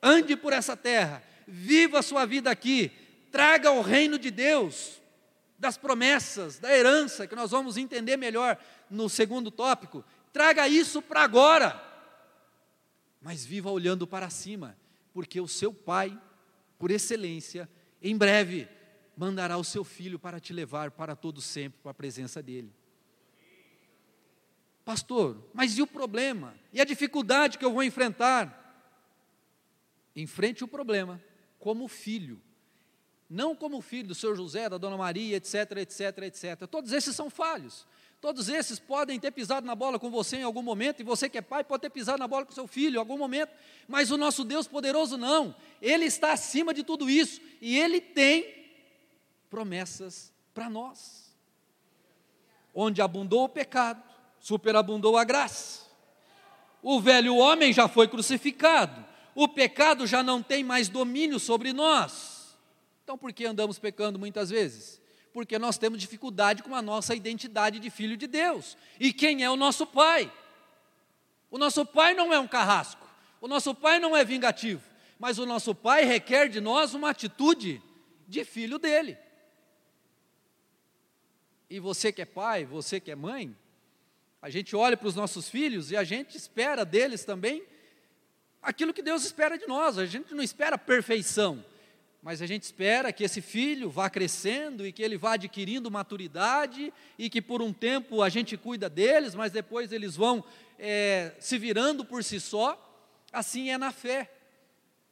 ande 0.03 0.35
por 0.35 0.51
essa 0.51 0.75
terra, 0.75 1.23
viva 1.47 1.99
a 1.99 2.01
sua 2.01 2.25
vida 2.25 2.51
aqui, 2.51 2.91
traga 3.31 3.71
o 3.71 3.81
reino 3.81 4.19
de 4.19 4.29
Deus, 4.29 5.01
das 5.57 5.77
promessas, 5.77 6.59
da 6.59 6.75
herança, 6.75 7.25
que 7.25 7.33
nós 7.33 7.51
vamos 7.51 7.77
entender 7.77 8.17
melhor 8.17 8.57
no 8.91 9.07
segundo 9.07 9.49
tópico, 9.49 10.03
traga 10.33 10.67
isso 10.67 11.01
para 11.01 11.21
agora 11.21 11.89
mas 13.21 13.45
viva 13.45 13.69
olhando 13.69 14.07
para 14.07 14.29
cima, 14.29 14.77
porque 15.13 15.41
o 15.41 15.47
seu 15.47 15.73
Pai, 15.73 16.17
por 16.77 16.89
excelência, 16.89 17.69
em 18.01 18.17
breve 18.17 18.67
mandará 19.19 19.57
o 19.57 19.65
seu 19.65 19.83
filho 19.83 20.17
para 20.17 20.39
te 20.39 20.53
levar 20.53 20.91
para 20.91 21.13
todo 21.13 21.41
sempre 21.41 21.77
para 21.81 21.91
a 21.91 21.93
presença 21.93 22.41
dele. 22.41 22.73
Pastor, 24.85 25.43
mas 25.53 25.77
e 25.77 25.81
o 25.81 25.87
problema? 25.87 26.55
E 26.71 26.79
a 26.79 26.85
dificuldade 26.85 27.57
que 27.57 27.65
eu 27.65 27.73
vou 27.73 27.83
enfrentar? 27.83 28.55
Enfrente 30.15 30.63
o 30.63 30.69
problema 30.69 31.21
como 31.59 31.85
filho, 31.89 32.41
não 33.29 33.53
como 33.53 33.81
filho 33.81 34.07
do 34.07 34.15
seu 34.15 34.33
José, 34.33 34.69
da 34.69 34.77
dona 34.77 34.95
Maria, 34.95 35.35
etc, 35.35 35.69
etc, 35.79 36.17
etc. 36.19 36.67
Todos 36.71 36.93
esses 36.93 37.13
são 37.13 37.29
falhos. 37.29 37.85
Todos 38.21 38.47
esses 38.47 38.79
podem 38.79 39.19
ter 39.19 39.31
pisado 39.31 39.67
na 39.67 39.75
bola 39.75 39.99
com 39.99 40.09
você 40.09 40.37
em 40.37 40.43
algum 40.43 40.63
momento, 40.63 41.01
e 41.01 41.03
você 41.03 41.27
que 41.27 41.37
é 41.37 41.41
pai 41.41 41.65
pode 41.65 41.81
ter 41.81 41.89
pisado 41.89 42.19
na 42.19 42.27
bola 42.27 42.45
com 42.45 42.53
seu 42.53 42.67
filho 42.67 42.95
em 42.95 42.99
algum 42.99 43.17
momento, 43.17 43.51
mas 43.85 44.11
o 44.11 44.17
nosso 44.17 44.45
Deus 44.45 44.65
poderoso 44.65 45.17
não, 45.17 45.53
Ele 45.81 46.05
está 46.05 46.31
acima 46.31 46.73
de 46.73 46.83
tudo 46.83 47.09
isso, 47.09 47.41
e 47.59 47.77
Ele 47.77 47.99
tem 47.99 48.58
promessas 49.49 50.33
para 50.53 50.69
nós. 50.69 51.35
Onde 52.73 53.01
abundou 53.01 53.43
o 53.43 53.49
pecado, 53.49 54.03
superabundou 54.39 55.17
a 55.17 55.23
graça. 55.23 55.87
O 56.81 56.99
velho 57.01 57.35
homem 57.35 57.73
já 57.73 57.87
foi 57.87 58.07
crucificado, 58.07 59.05
o 59.35 59.47
pecado 59.47 60.07
já 60.07 60.23
não 60.23 60.41
tem 60.41 60.63
mais 60.63 60.87
domínio 60.87 61.39
sobre 61.39 61.73
nós. 61.73 62.57
Então 63.03 63.17
por 63.17 63.33
que 63.33 63.45
andamos 63.45 63.79
pecando 63.79 64.17
muitas 64.17 64.49
vezes? 64.49 64.99
porque 65.33 65.59
nós 65.59 65.77
temos 65.77 65.99
dificuldade 65.99 66.63
com 66.63 66.75
a 66.75 66.81
nossa 66.81 67.15
identidade 67.15 67.79
de 67.79 67.89
filho 67.89 68.17
de 68.17 68.27
Deus. 68.27 68.77
E 68.99 69.13
quem 69.13 69.43
é 69.43 69.49
o 69.49 69.55
nosso 69.55 69.85
pai? 69.85 70.31
O 71.51 71.57
nosso 71.57 71.85
pai 71.85 72.13
não 72.13 72.33
é 72.33 72.39
um 72.39 72.47
carrasco, 72.47 73.07
o 73.41 73.47
nosso 73.47 73.73
pai 73.73 73.99
não 73.99 74.15
é 74.15 74.23
vingativo, 74.23 74.83
mas 75.17 75.39
o 75.39 75.45
nosso 75.45 75.73
pai 75.73 76.03
requer 76.03 76.47
de 76.47 76.59
nós 76.59 76.93
uma 76.93 77.09
atitude 77.09 77.81
de 78.27 78.43
filho 78.43 78.77
dele. 78.77 79.17
E 81.69 81.79
você 81.79 82.11
que 82.11 82.21
é 82.21 82.25
pai, 82.25 82.65
você 82.65 82.99
que 82.99 83.11
é 83.11 83.15
mãe, 83.15 83.55
a 84.41 84.49
gente 84.49 84.75
olha 84.75 84.97
para 84.97 85.07
os 85.07 85.15
nossos 85.15 85.49
filhos 85.49 85.91
e 85.91 85.97
a 85.97 86.03
gente 86.03 86.37
espera 86.37 86.83
deles 86.83 87.23
também 87.23 87.63
aquilo 88.61 88.93
que 88.93 89.01
Deus 89.01 89.23
espera 89.23 89.57
de 89.57 89.67
nós, 89.67 89.97
a 89.97 90.05
gente 90.05 90.33
não 90.33 90.43
espera 90.43 90.77
perfeição, 90.77 91.63
mas 92.21 92.41
a 92.41 92.45
gente 92.45 92.63
espera 92.63 93.13
que 93.13 93.23
esse 93.23 93.41
filho 93.41 93.89
vá 93.89 94.09
crescendo 94.09 94.85
e 94.85 94.91
que 94.91 95.01
ele 95.01 95.17
vá 95.17 95.33
adquirindo 95.33 95.89
maturidade 95.89 96.93
e 97.17 97.29
que 97.29 97.41
por 97.41 97.61
um 97.61 97.71
tempo 97.71 98.21
a 98.21 98.29
gente 98.29 98.57
cuida 98.57 98.89
deles, 98.89 99.33
mas 99.35 99.51
depois 99.51 99.91
eles 99.91 100.15
vão 100.15 100.43
é, 100.77 101.33
se 101.39 101.57
virando 101.57 102.03
por 102.03 102.23
si 102.23 102.39
só. 102.39 102.85
Assim 103.31 103.69
é 103.69 103.77
na 103.77 103.91
fé. 103.91 104.29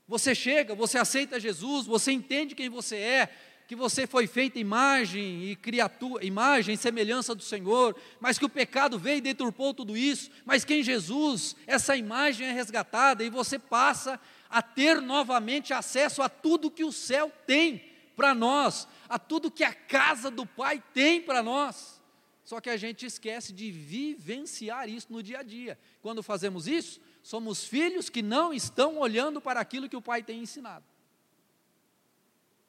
Você 0.08 0.34
chega, 0.36 0.76
você 0.76 0.98
aceita 0.98 1.40
Jesus, 1.40 1.86
você 1.86 2.12
entende 2.12 2.56
quem 2.56 2.70
você 2.70 2.98
é, 2.98 3.30
que 3.68 3.76
você 3.76 4.08
foi 4.08 4.28
feita 4.28 4.58
imagem 4.58 5.44
e 5.44 5.56
criatura, 5.56 6.26
imagem 6.26 6.76
e 6.76 6.78
semelhança 6.78 7.36
do 7.36 7.44
Senhor, 7.44 7.96
mas 8.18 8.40
que 8.40 8.46
o 8.46 8.50
pecado 8.50 8.98
veio 8.98 9.18
e 9.18 9.22
deturpou 9.22 9.74
tudo 9.74 9.98
isso, 9.98 10.32
mas 10.46 10.64
que 10.64 10.76
em 10.76 10.84
Jesus 10.84 11.54
essa 11.68 11.96
imagem 11.98 12.48
é 12.48 12.52
resgatada 12.54 13.26
e 13.26 13.30
você 13.30 13.60
passa 13.60 14.18
a 14.50 14.62
ter 14.62 15.02
novamente 15.02 15.74
acesso 15.74 16.22
a 16.22 16.30
tudo 16.30 16.72
que 16.72 16.86
o 16.86 16.94
céu 16.94 17.30
tem 17.46 17.84
para 18.16 18.34
nós, 18.34 18.88
a 19.10 19.20
tudo 19.20 19.52
que 19.52 19.66
a 19.66 19.74
casa 19.74 20.32
do 20.32 20.46
Pai 20.46 20.82
tem 20.94 21.22
para 21.22 21.44
nós. 21.44 22.02
Só 22.46 22.62
que 22.62 22.70
a 22.70 22.78
gente 22.78 23.06
esquece 23.06 23.52
de 23.52 23.70
vivenciar 23.70 24.88
isso 24.88 25.08
no 25.12 25.22
dia 25.22 25.40
a 25.40 25.44
dia. 25.44 25.78
Quando 26.02 26.24
fazemos 26.24 26.66
isso, 26.66 27.02
somos 27.22 27.66
filhos 27.66 28.10
que 28.10 28.22
não 28.22 28.54
estão 28.54 28.98
olhando 28.98 29.42
para 29.42 29.60
aquilo 29.60 29.90
que 29.90 29.98
o 29.98 30.02
Pai 30.02 30.24
tem 30.24 30.40
ensinado. 30.40 30.86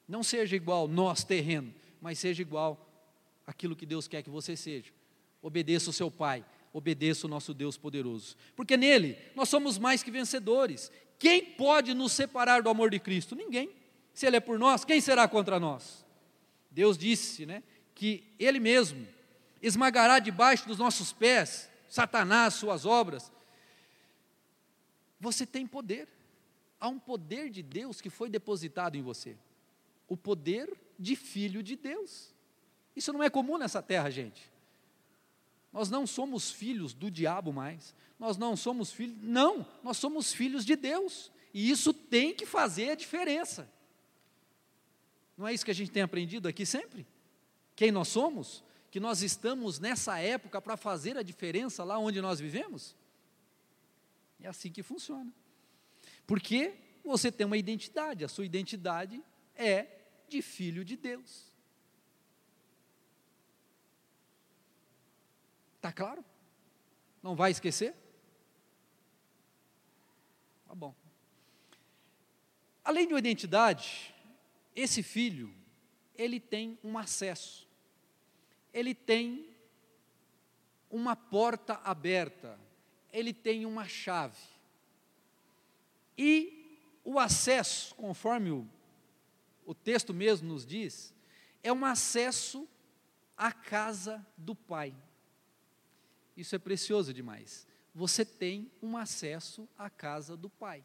Não 0.09 0.23
seja 0.23 0.55
igual 0.55 0.87
nós 0.87 1.23
terreno, 1.23 1.71
mas 2.01 2.17
seja 2.17 2.41
igual 2.41 2.83
aquilo 3.45 3.75
que 3.75 3.85
Deus 3.85 4.07
quer 4.07 4.23
que 4.23 4.29
você 4.29 4.57
seja. 4.57 4.91
Obedeça 5.39 5.91
o 5.91 5.93
seu 5.93 6.09
Pai, 6.09 6.43
obedeça 6.73 7.27
o 7.27 7.29
nosso 7.29 7.53
Deus 7.53 7.77
poderoso. 7.77 8.35
Porque 8.55 8.75
nele 8.75 9.15
nós 9.35 9.47
somos 9.47 9.77
mais 9.77 10.01
que 10.01 10.09
vencedores. 10.09 10.91
Quem 11.19 11.45
pode 11.45 11.93
nos 11.93 12.11
separar 12.11 12.63
do 12.63 12.69
amor 12.69 12.89
de 12.89 12.99
Cristo? 12.99 13.35
Ninguém. 13.35 13.69
Se 14.11 14.25
Ele 14.25 14.37
é 14.37 14.39
por 14.39 14.57
nós, 14.57 14.83
quem 14.83 14.99
será 14.99 15.27
contra 15.27 15.59
nós? 15.59 16.03
Deus 16.71 16.97
disse, 16.97 17.45
né, 17.45 17.61
que 17.93 18.23
Ele 18.39 18.59
mesmo 18.59 19.07
esmagará 19.61 20.17
debaixo 20.17 20.67
dos 20.67 20.79
nossos 20.79 21.13
pés 21.13 21.69
Satanás, 21.87 22.53
suas 22.55 22.85
obras. 22.85 23.31
Você 25.19 25.45
tem 25.45 25.67
poder. 25.67 26.07
Há 26.79 26.87
um 26.87 26.97
poder 26.97 27.49
de 27.49 27.61
Deus 27.61 28.01
que 28.01 28.09
foi 28.09 28.29
depositado 28.29 28.95
em 28.95 29.01
você. 29.01 29.37
O 30.09 30.17
poder 30.17 30.77
de 30.97 31.15
filho 31.15 31.63
de 31.63 31.77
Deus. 31.77 32.33
Isso 32.95 33.13
não 33.13 33.23
é 33.23 33.29
comum 33.29 33.57
nessa 33.57 33.81
terra, 33.81 34.09
gente. 34.09 34.51
Nós 35.71 35.89
não 35.89 36.05
somos 36.05 36.51
filhos 36.51 36.93
do 36.93 37.09
diabo 37.09 37.53
mais. 37.53 37.95
Nós 38.19 38.35
não 38.35 38.57
somos 38.57 38.91
filhos. 38.91 39.17
Não, 39.21 39.65
nós 39.81 39.97
somos 39.97 40.33
filhos 40.33 40.65
de 40.65 40.75
Deus. 40.75 41.31
E 41.53 41.69
isso 41.69 41.93
tem 41.93 42.33
que 42.33 42.45
fazer 42.45 42.91
a 42.91 42.95
diferença. 42.95 43.71
Não 45.37 45.47
é 45.47 45.53
isso 45.53 45.63
que 45.63 45.71
a 45.71 45.75
gente 45.75 45.91
tem 45.91 46.03
aprendido 46.03 46.47
aqui 46.47 46.65
sempre? 46.65 47.07
Quem 47.75 47.91
nós 47.91 48.09
somos? 48.09 48.63
Que 48.91 48.99
nós 48.99 49.21
estamos 49.21 49.79
nessa 49.79 50.19
época 50.19 50.61
para 50.61 50.75
fazer 50.75 51.17
a 51.17 51.23
diferença 51.23 51.83
lá 51.83 51.97
onde 51.97 52.19
nós 52.19 52.39
vivemos? 52.39 52.95
É 54.41 54.47
assim 54.47 54.71
que 54.71 54.83
funciona. 54.83 55.31
Porque 56.27 56.73
você 57.03 57.31
tem 57.31 57.47
uma 57.47 57.57
identidade, 57.57 58.25
a 58.25 58.27
sua 58.27 58.45
identidade 58.45 59.23
é 59.55 59.98
de 60.29 60.41
filho 60.41 60.85
de 60.85 60.95
Deus. 60.95 61.51
Está 65.75 65.91
claro? 65.91 66.23
Não 67.21 67.35
vai 67.35 67.51
esquecer? 67.51 67.95
Tá 70.67 70.75
bom. 70.75 70.93
Além 72.83 73.07
de 73.07 73.13
uma 73.13 73.19
identidade, 73.19 74.13
esse 74.75 75.01
filho, 75.03 75.53
ele 76.15 76.39
tem 76.39 76.77
um 76.83 76.97
acesso, 76.97 77.67
ele 78.73 78.93
tem 78.93 79.49
uma 80.89 81.15
porta 81.15 81.75
aberta, 81.83 82.59
ele 83.11 83.33
tem 83.33 83.65
uma 83.65 83.87
chave. 83.87 84.41
E 86.17 86.77
o 87.03 87.17
acesso, 87.17 87.95
conforme 87.95 88.51
o, 88.51 88.67
o 89.69 89.75
texto 89.75 90.15
mesmo 90.15 90.47
nos 90.47 90.65
diz, 90.65 91.13
é 91.61 91.71
um 91.71 91.85
acesso 91.85 92.67
à 93.37 93.51
casa 93.51 94.25
do 94.35 94.55
Pai. 94.55 94.95
Isso 96.35 96.55
é 96.55 96.57
precioso 96.57 97.13
demais. 97.13 97.67
Você 97.93 98.25
tem 98.25 98.71
um 98.81 98.97
acesso 98.97 99.69
à 99.77 99.87
casa 99.87 100.35
do 100.35 100.49
Pai. 100.49 100.83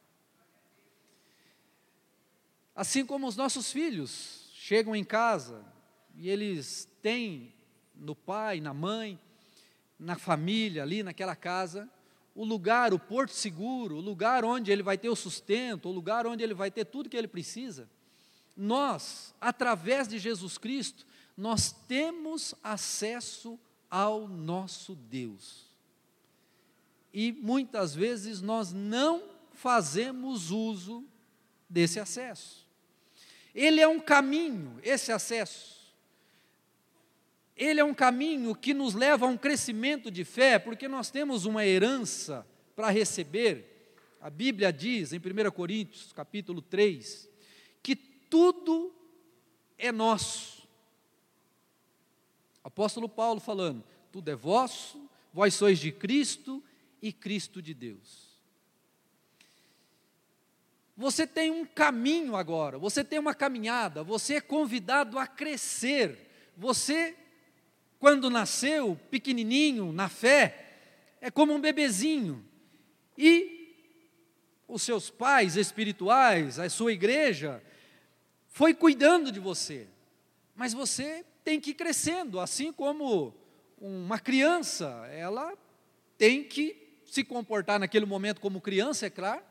Assim 2.74 3.06
como 3.06 3.26
os 3.26 3.36
nossos 3.36 3.72
filhos 3.72 4.50
chegam 4.52 4.94
em 4.94 5.02
casa 5.02 5.64
e 6.14 6.28
eles 6.28 6.86
têm 7.00 7.54
no 7.94 8.14
pai, 8.14 8.60
na 8.60 8.74
mãe, 8.74 9.18
na 9.98 10.18
família, 10.18 10.82
ali 10.82 11.02
naquela 11.02 11.34
casa, 11.34 11.88
o 12.34 12.44
lugar, 12.44 12.92
o 12.92 12.98
porto 12.98 13.32
seguro, 13.32 13.96
o 13.96 14.00
lugar 14.00 14.44
onde 14.44 14.70
ele 14.70 14.82
vai 14.82 14.98
ter 14.98 15.08
o 15.08 15.16
sustento, 15.16 15.88
o 15.88 15.92
lugar 15.92 16.26
onde 16.26 16.44
ele 16.44 16.52
vai 16.52 16.70
ter 16.70 16.84
tudo 16.84 17.08
que 17.08 17.16
ele 17.16 17.28
precisa. 17.28 17.88
Nós, 18.56 19.34
através 19.40 20.06
de 20.06 20.18
Jesus 20.18 20.58
Cristo, 20.58 21.06
nós 21.36 21.72
temos 21.72 22.54
acesso 22.62 23.58
ao 23.90 24.28
nosso 24.28 24.94
Deus. 24.94 25.66
E 27.12 27.32
muitas 27.32 27.94
vezes 27.94 28.40
nós 28.40 28.72
não 28.72 29.22
fazemos 29.52 30.50
uso 30.50 31.04
desse 31.68 32.00
acesso. 32.00 32.66
Ele 33.54 33.80
é 33.80 33.86
um 33.86 34.00
caminho, 34.00 34.78
esse 34.82 35.12
acesso. 35.12 35.74
Ele 37.56 37.78
é 37.78 37.84
um 37.84 37.94
caminho 37.94 38.54
que 38.54 38.74
nos 38.74 38.94
leva 38.94 39.26
a 39.26 39.28
um 39.28 39.38
crescimento 39.38 40.10
de 40.10 40.24
fé, 40.24 40.58
porque 40.58 40.88
nós 40.88 41.10
temos 41.10 41.44
uma 41.44 41.64
herança 41.64 42.44
para 42.74 42.90
receber. 42.90 43.94
A 44.20 44.28
Bíblia 44.28 44.72
diz 44.72 45.12
em 45.12 45.18
1 45.18 45.50
Coríntios, 45.52 46.12
capítulo 46.12 46.60
3, 46.60 47.30
que 47.80 47.94
tudo 48.34 48.92
é 49.78 49.92
nosso 49.92 50.66
Apóstolo 52.64 53.08
Paulo 53.08 53.38
falando: 53.38 53.84
tudo 54.10 54.28
é 54.28 54.34
vosso, 54.34 55.08
vós 55.32 55.54
sois 55.54 55.78
de 55.78 55.92
Cristo 55.92 56.60
e 57.00 57.12
Cristo 57.12 57.62
de 57.62 57.72
Deus. 57.72 58.34
Você 60.96 61.28
tem 61.28 61.52
um 61.52 61.64
caminho 61.64 62.34
agora, 62.34 62.76
você 62.76 63.04
tem 63.04 63.20
uma 63.20 63.34
caminhada, 63.34 64.02
você 64.02 64.34
é 64.34 64.40
convidado 64.40 65.16
a 65.16 65.28
crescer. 65.28 66.52
Você, 66.56 67.16
quando 68.00 68.28
nasceu, 68.28 68.98
pequenininho, 69.10 69.92
na 69.92 70.08
fé, 70.08 70.78
é 71.20 71.30
como 71.30 71.52
um 71.52 71.60
bebezinho. 71.60 72.44
E 73.16 73.76
os 74.66 74.82
seus 74.82 75.10
pais 75.10 75.56
espirituais, 75.56 76.58
a 76.58 76.68
sua 76.68 76.92
igreja, 76.92 77.62
foi 78.54 78.72
cuidando 78.72 79.32
de 79.32 79.40
você. 79.40 79.88
Mas 80.54 80.72
você 80.72 81.24
tem 81.42 81.60
que 81.60 81.70
ir 81.70 81.74
crescendo, 81.74 82.38
assim 82.38 82.72
como 82.72 83.34
uma 83.80 84.16
criança, 84.20 84.86
ela 85.10 85.58
tem 86.16 86.44
que 86.44 87.00
se 87.04 87.24
comportar 87.24 87.80
naquele 87.80 88.06
momento 88.06 88.40
como 88.40 88.60
criança, 88.60 89.06
é 89.06 89.10
claro, 89.10 89.42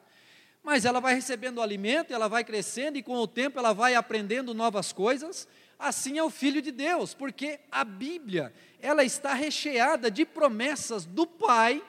mas 0.64 0.86
ela 0.86 1.02
vai 1.02 1.14
recebendo 1.16 1.62
alimento, 1.62 2.14
ela 2.14 2.30
vai 2.30 2.46
crescendo 2.46 2.98
e 2.98 3.04
com 3.04 3.18
o 3.18 3.28
tempo 3.28 3.60
ela 3.60 3.74
vai 3.74 3.94
aprendendo 3.94 4.54
novas 4.54 4.94
coisas. 4.94 5.50
Assim 5.78 6.18
é 6.18 6.24
o 6.24 6.30
filho 6.30 6.62
de 6.62 6.72
Deus, 6.72 7.14
porque 7.14 7.60
a 7.70 7.84
Bíblia, 7.84 8.54
ela 8.80 9.04
está 9.04 9.34
recheada 9.34 10.10
de 10.10 10.26
promessas 10.26 11.04
do 11.04 11.28
Pai 11.28 11.84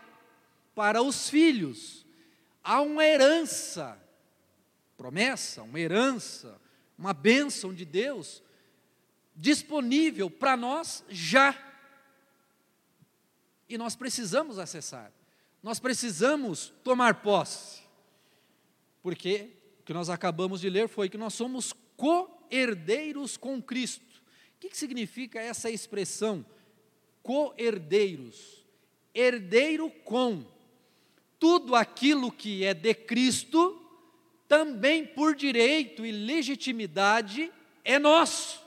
para 0.74 1.00
os 1.00 1.30
filhos. 1.30 2.04
Há 2.64 2.80
uma 2.80 3.04
herança, 3.04 3.96
promessa, 4.96 5.62
uma 5.62 5.78
herança, 5.78 6.60
uma 6.96 7.12
bênção 7.12 7.74
de 7.74 7.84
Deus 7.84 8.42
disponível 9.34 10.30
para 10.30 10.56
nós 10.56 11.04
já. 11.08 11.56
E 13.68 13.76
nós 13.76 13.96
precisamos 13.96 14.58
acessar, 14.58 15.12
nós 15.62 15.80
precisamos 15.80 16.72
tomar 16.84 17.22
posse, 17.22 17.82
porque 19.02 19.50
o 19.80 19.82
que 19.84 19.92
nós 19.92 20.08
acabamos 20.08 20.60
de 20.60 20.70
ler 20.70 20.88
foi 20.88 21.08
que 21.08 21.18
nós 21.18 21.34
somos 21.34 21.72
co-herdeiros 21.96 23.36
com 23.36 23.60
Cristo. 23.60 24.22
O 24.56 24.60
que, 24.60 24.70
que 24.70 24.76
significa 24.76 25.40
essa 25.40 25.70
expressão, 25.70 26.44
co-herdeiros? 27.22 28.64
Herdeiro 29.14 29.90
com 29.90 30.44
tudo 31.38 31.74
aquilo 31.74 32.32
que 32.32 32.64
é 32.64 32.72
de 32.72 32.94
Cristo, 32.94 33.83
também 34.48 35.04
por 35.04 35.34
direito 35.34 36.04
e 36.04 36.12
legitimidade 36.12 37.52
é 37.84 37.98
nosso. 37.98 38.64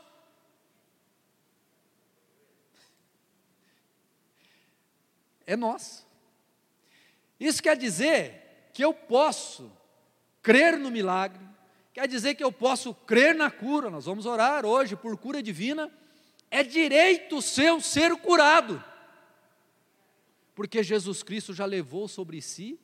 é 5.47 5.55
nossa. 5.55 6.05
Isso 7.39 7.63
quer 7.63 7.77
dizer 7.77 8.69
que 8.73 8.83
eu 8.83 8.93
posso 8.93 9.71
crer 10.43 10.77
no 10.77 10.91
milagre, 10.91 11.43
quer 11.93 12.07
dizer 12.07 12.35
que 12.35 12.43
eu 12.43 12.51
posso 12.51 12.93
crer 12.93 13.33
na 13.33 13.49
cura. 13.49 13.89
Nós 13.89 14.05
vamos 14.05 14.25
orar 14.25 14.65
hoje 14.65 14.95
por 14.95 15.17
cura 15.17 15.41
divina. 15.41 15.89
É 16.51 16.63
direito 16.63 17.41
seu 17.41 17.81
ser 17.81 18.15
curado, 18.17 18.83
porque 20.53 20.83
Jesus 20.83 21.23
Cristo 21.23 21.53
já 21.53 21.65
levou 21.65 22.07
sobre 22.07 22.41
si 22.41 22.79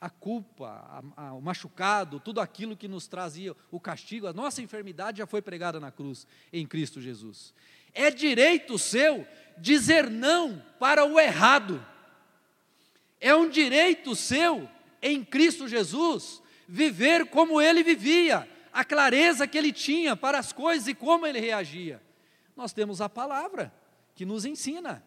a 0.00 0.08
culpa, 0.08 1.02
a, 1.16 1.28
a, 1.28 1.32
o 1.34 1.40
machucado, 1.40 2.20
tudo 2.20 2.40
aquilo 2.40 2.76
que 2.76 2.86
nos 2.86 3.06
trazia 3.08 3.54
o 3.70 3.80
castigo, 3.80 4.26
a 4.26 4.32
nossa 4.32 4.62
enfermidade 4.62 5.18
já 5.18 5.26
foi 5.26 5.42
pregada 5.42 5.80
na 5.80 5.90
cruz 5.90 6.26
em 6.52 6.66
Cristo 6.66 7.00
Jesus. 7.00 7.52
É 7.92 8.10
direito 8.10 8.78
seu 8.78 9.26
dizer 9.56 10.08
não 10.08 10.62
para 10.78 11.04
o 11.04 11.18
errado. 11.18 11.84
É 13.20 13.34
um 13.34 13.48
direito 13.48 14.14
seu, 14.14 14.68
em 15.02 15.24
Cristo 15.24 15.66
Jesus, 15.66 16.40
viver 16.68 17.26
como 17.26 17.60
ele 17.60 17.82
vivia, 17.82 18.48
a 18.72 18.84
clareza 18.84 19.48
que 19.48 19.58
ele 19.58 19.72
tinha 19.72 20.14
para 20.14 20.38
as 20.38 20.52
coisas 20.52 20.86
e 20.86 20.94
como 20.94 21.26
ele 21.26 21.40
reagia. 21.40 22.00
Nós 22.54 22.72
temos 22.72 23.00
a 23.00 23.08
palavra 23.08 23.72
que 24.14 24.24
nos 24.24 24.44
ensina. 24.44 25.02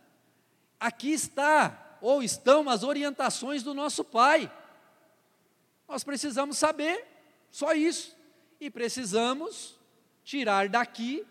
Aqui 0.79 1.13
está, 1.13 1.97
ou 2.01 2.21
estão 2.23 2.69
as 2.69 2.83
orientações 2.83 3.63
do 3.63 3.73
nosso 3.73 4.03
Pai. 4.03 4.51
Nós 5.91 6.05
precisamos 6.05 6.57
saber 6.57 7.05
só 7.51 7.73
isso. 7.73 8.15
E 8.61 8.69
precisamos 8.69 9.77
tirar 10.23 10.69
daqui, 10.69 11.27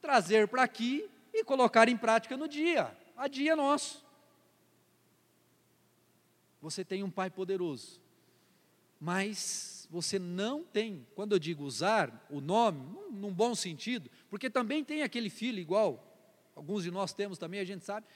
trazer 0.00 0.48
para 0.48 0.64
aqui 0.64 1.08
e 1.32 1.44
colocar 1.44 1.88
em 1.88 1.96
prática 1.96 2.36
no 2.36 2.48
dia, 2.48 2.90
a 3.16 3.28
dia 3.28 3.54
nosso. 3.54 4.04
Você 6.60 6.84
tem 6.84 7.04
um 7.04 7.10
Pai 7.10 7.30
poderoso, 7.30 8.00
mas 8.98 9.86
você 9.88 10.18
não 10.18 10.64
tem, 10.64 11.06
quando 11.14 11.36
eu 11.36 11.38
digo 11.38 11.62
usar 11.62 12.26
o 12.28 12.40
nome, 12.40 12.80
num, 13.12 13.32
bom 13.32 13.54
sentido, 13.54 14.10
porque 14.28 14.50
também 14.50 14.82
tem 14.82 15.04
aquele 15.04 15.30
filho 15.30 15.60
igual, 15.60 16.04
alguns 16.56 16.82
de 16.82 16.90
nós 16.90 17.12
temos 17.12 17.38
também, 17.38 17.60
a 17.60 17.64
gente 17.64 17.84
sabe, 17.84 18.08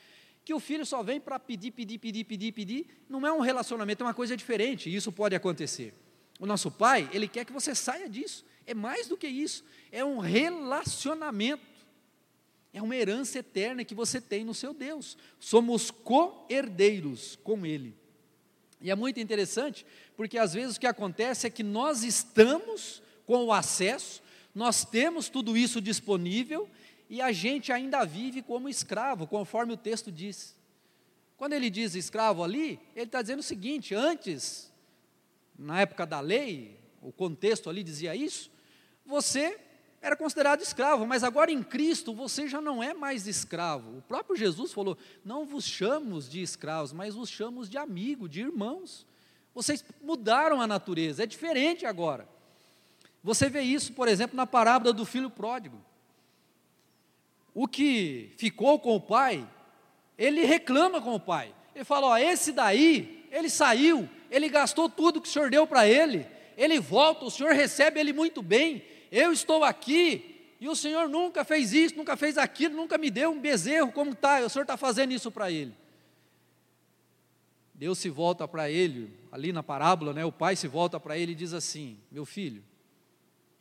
que 0.44 0.52
o 0.52 0.60
filho 0.60 0.84
só 0.84 1.02
vem 1.02 1.20
para 1.20 1.38
pedir, 1.38 1.70
pedir, 1.70 1.98
pedir, 1.98 2.24
pedir, 2.24 2.52
pedir, 2.52 2.86
não 3.08 3.26
é 3.26 3.32
um 3.32 3.40
relacionamento, 3.40 4.02
é 4.02 4.06
uma 4.06 4.14
coisa 4.14 4.36
diferente, 4.36 4.94
isso 4.94 5.10
pode 5.10 5.34
acontecer. 5.34 5.94
O 6.38 6.46
nosso 6.46 6.70
pai, 6.70 7.08
ele 7.12 7.26
quer 7.26 7.44
que 7.44 7.52
você 7.52 7.74
saia 7.74 8.08
disso, 8.08 8.44
é 8.66 8.74
mais 8.74 9.08
do 9.08 9.16
que 9.16 9.26
isso, 9.26 9.64
é 9.90 10.04
um 10.04 10.18
relacionamento, 10.18 11.62
é 12.72 12.82
uma 12.82 12.94
herança 12.94 13.38
eterna 13.38 13.84
que 13.84 13.94
você 13.94 14.20
tem 14.20 14.44
no 14.44 14.52
seu 14.52 14.74
Deus, 14.74 15.16
somos 15.38 15.90
co-herdeiros 15.90 17.36
com 17.42 17.64
Ele. 17.64 17.96
E 18.80 18.90
é 18.90 18.94
muito 18.94 19.18
interessante, 19.20 19.86
porque 20.16 20.36
às 20.36 20.52
vezes 20.52 20.76
o 20.76 20.80
que 20.80 20.86
acontece 20.86 21.46
é 21.46 21.50
que 21.50 21.62
nós 21.62 22.02
estamos 22.02 23.02
com 23.24 23.44
o 23.44 23.52
acesso, 23.52 24.22
nós 24.54 24.84
temos 24.84 25.28
tudo 25.28 25.56
isso 25.56 25.80
disponível, 25.80 26.68
e 27.08 27.20
a 27.20 27.32
gente 27.32 27.72
ainda 27.72 28.04
vive 28.04 28.42
como 28.42 28.68
escravo, 28.68 29.26
conforme 29.26 29.72
o 29.72 29.76
texto 29.76 30.10
diz. 30.10 30.56
Quando 31.36 31.52
ele 31.52 31.68
diz 31.68 31.94
escravo 31.94 32.42
ali, 32.42 32.80
ele 32.94 33.06
está 33.06 33.20
dizendo 33.20 33.40
o 33.40 33.42
seguinte: 33.42 33.94
antes, 33.94 34.72
na 35.58 35.80
época 35.80 36.06
da 36.06 36.20
lei, 36.20 36.78
o 37.02 37.12
contexto 37.12 37.68
ali 37.68 37.82
dizia 37.82 38.16
isso, 38.16 38.50
você 39.04 39.58
era 40.00 40.16
considerado 40.16 40.60
escravo, 40.60 41.06
mas 41.06 41.24
agora 41.24 41.50
em 41.50 41.62
Cristo 41.62 42.12
você 42.12 42.46
já 42.46 42.60
não 42.60 42.82
é 42.82 42.92
mais 42.92 43.26
escravo. 43.26 43.98
O 43.98 44.02
próprio 44.02 44.36
Jesus 44.36 44.72
falou: 44.72 44.96
não 45.24 45.46
vos 45.46 45.64
chamamos 45.64 46.28
de 46.28 46.42
escravos, 46.42 46.92
mas 46.92 47.14
vos 47.14 47.28
chamamos 47.28 47.68
de 47.68 47.78
amigo, 47.78 48.28
de 48.28 48.40
irmãos. 48.40 49.06
Vocês 49.54 49.84
mudaram 50.02 50.60
a 50.60 50.66
natureza, 50.66 51.22
é 51.22 51.26
diferente 51.26 51.86
agora. 51.86 52.28
Você 53.22 53.48
vê 53.48 53.62
isso, 53.62 53.92
por 53.94 54.06
exemplo, 54.06 54.36
na 54.36 54.46
parábola 54.46 54.92
do 54.92 55.06
filho 55.06 55.30
pródigo. 55.30 55.80
O 57.54 57.68
que 57.68 58.32
ficou 58.36 58.80
com 58.80 58.96
o 58.96 59.00
pai, 59.00 59.48
ele 60.18 60.44
reclama 60.44 61.00
com 61.00 61.14
o 61.14 61.20
pai. 61.20 61.54
Ele 61.74 61.84
fala: 61.84 62.08
Ó, 62.08 62.16
esse 62.16 62.52
daí, 62.52 63.26
ele 63.30 63.48
saiu, 63.48 64.08
ele 64.30 64.48
gastou 64.48 64.88
tudo 64.88 65.20
que 65.20 65.28
o 65.28 65.30
senhor 65.30 65.50
deu 65.50 65.66
para 65.66 65.88
ele, 65.88 66.26
ele 66.56 66.80
volta, 66.80 67.24
o 67.24 67.30
senhor 67.30 67.52
recebe 67.52 68.00
ele 68.00 68.12
muito 68.12 68.42
bem. 68.42 68.84
Eu 69.10 69.32
estou 69.32 69.62
aqui 69.62 70.54
e 70.60 70.68
o 70.68 70.74
senhor 70.74 71.08
nunca 71.08 71.44
fez 71.44 71.72
isso, 71.72 71.96
nunca 71.96 72.16
fez 72.16 72.38
aquilo, 72.38 72.74
nunca 72.74 72.96
me 72.98 73.10
deu 73.10 73.30
um 73.30 73.40
bezerro 73.40 73.92
como 73.92 74.12
está, 74.12 74.40
o 74.40 74.48
senhor 74.48 74.62
está 74.62 74.76
fazendo 74.76 75.12
isso 75.12 75.30
para 75.30 75.50
ele. 75.50 75.74
Deus 77.74 77.98
se 77.98 78.08
volta 78.08 78.46
para 78.46 78.70
ele, 78.70 79.12
ali 79.32 79.52
na 79.52 79.62
parábola, 79.62 80.12
né, 80.12 80.24
o 80.24 80.30
pai 80.30 80.54
se 80.54 80.68
volta 80.68 81.00
para 81.00 81.18
ele 81.18 81.32
e 81.32 81.34
diz 81.34 81.52
assim: 81.52 81.98
Meu 82.10 82.24
filho, 82.24 82.62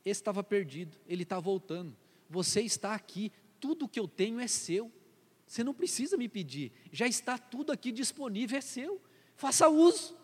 esse 0.06 0.22
estava 0.22 0.44
perdido, 0.44 0.98
ele 1.08 1.24
está 1.24 1.40
voltando, 1.40 1.96
você 2.30 2.62
está 2.62 2.94
aqui, 2.94 3.32
tudo 3.64 3.88
que 3.88 3.98
eu 3.98 4.10
tenho 4.10 4.42
é 4.42 4.48
seu. 4.48 4.92
Você 5.48 5.64
não 5.64 5.74
precisa 5.74 6.18
me 6.18 6.28
pedir, 6.28 6.74
já 6.92 7.08
está 7.08 7.38
tudo 7.38 7.72
aqui 7.72 7.94
disponível, 7.94 8.58
é 8.58 8.62
seu. 8.62 9.02
Faça 9.38 9.70
uso. 9.70 10.18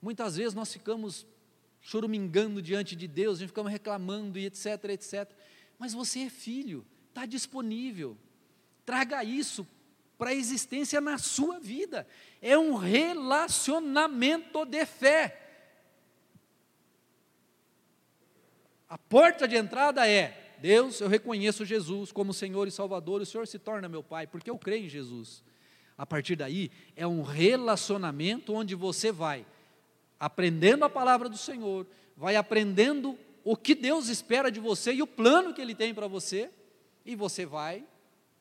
Muitas 0.00 0.36
vezes 0.36 0.54
nós 0.54 0.72
ficamos 0.72 1.26
chorumingando 1.80 2.62
diante 2.62 2.94
de 2.94 3.08
Deus, 3.08 3.42
a 3.42 3.46
ficamos 3.48 3.72
reclamando 3.72 4.38
e 4.38 4.46
etc, 4.46 4.84
etc. 4.90 5.28
Mas 5.80 5.92
você 5.92 6.20
é 6.20 6.30
filho, 6.30 6.86
está 7.08 7.26
disponível. 7.26 8.16
Traga 8.86 9.24
isso 9.24 9.66
para 10.16 10.30
a 10.30 10.34
existência 10.34 11.00
na 11.00 11.18
sua 11.18 11.58
vida. 11.58 12.06
É 12.40 12.56
um 12.56 12.74
relacionamento 12.76 14.64
de 14.64 14.86
fé. 14.86 15.40
A 18.88 18.96
porta 18.96 19.48
de 19.48 19.56
entrada 19.56 20.08
é 20.08 20.43
Deus, 20.64 20.98
eu 21.02 21.08
reconheço 21.08 21.62
Jesus 21.62 22.10
como 22.10 22.32
Senhor 22.32 22.66
e 22.66 22.70
Salvador, 22.70 23.20
o 23.20 23.26
Senhor 23.26 23.46
se 23.46 23.58
torna 23.58 23.86
meu 23.86 24.02
Pai, 24.02 24.26
porque 24.26 24.48
eu 24.48 24.56
creio 24.56 24.86
em 24.86 24.88
Jesus. 24.88 25.44
A 25.94 26.06
partir 26.06 26.36
daí, 26.36 26.70
é 26.96 27.06
um 27.06 27.20
relacionamento 27.20 28.54
onde 28.54 28.74
você 28.74 29.12
vai 29.12 29.44
aprendendo 30.18 30.82
a 30.82 30.88
palavra 30.88 31.28
do 31.28 31.36
Senhor, 31.36 31.86
vai 32.16 32.34
aprendendo 32.36 33.18
o 33.44 33.54
que 33.58 33.74
Deus 33.74 34.08
espera 34.08 34.50
de 34.50 34.58
você 34.58 34.94
e 34.94 35.02
o 35.02 35.06
plano 35.06 35.52
que 35.52 35.60
Ele 35.60 35.74
tem 35.74 35.92
para 35.92 36.06
você, 36.06 36.48
e 37.04 37.14
você 37.14 37.44
vai 37.44 37.84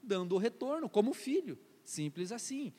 dando 0.02 0.34
o 0.36 0.38
retorno 0.38 0.88
como 0.88 1.14
filho, 1.14 1.60
simples 1.84 2.32
assim. 2.32 2.72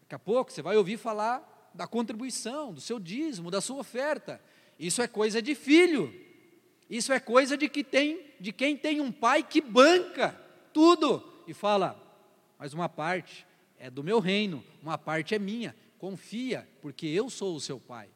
Daqui 0.00 0.14
a 0.14 0.18
pouco 0.18 0.50
você 0.50 0.62
vai 0.62 0.78
ouvir 0.78 0.96
falar 0.96 1.70
da 1.74 1.86
contribuição, 1.86 2.72
do 2.72 2.80
seu 2.80 2.98
dízimo, 2.98 3.50
da 3.50 3.60
sua 3.60 3.80
oferta. 3.80 4.40
Isso 4.78 5.02
é 5.02 5.06
coisa 5.06 5.42
de 5.42 5.54
filho. 5.54 6.10
Isso 6.92 7.10
é 7.10 7.18
coisa 7.18 7.56
de, 7.56 7.70
que 7.70 7.82
tem, 7.82 8.20
de 8.38 8.52
quem 8.52 8.76
tem 8.76 9.00
um 9.00 9.10
pai 9.10 9.42
que 9.42 9.62
banca 9.62 10.38
tudo 10.74 11.26
e 11.46 11.54
fala: 11.54 11.98
mas 12.58 12.74
uma 12.74 12.86
parte 12.86 13.46
é 13.78 13.88
do 13.88 14.04
meu 14.04 14.20
reino, 14.20 14.62
uma 14.82 14.98
parte 14.98 15.34
é 15.34 15.38
minha. 15.38 15.74
Confia, 15.96 16.68
porque 16.82 17.06
eu 17.06 17.30
sou 17.30 17.56
o 17.56 17.60
seu 17.60 17.80
pai. 17.80 18.10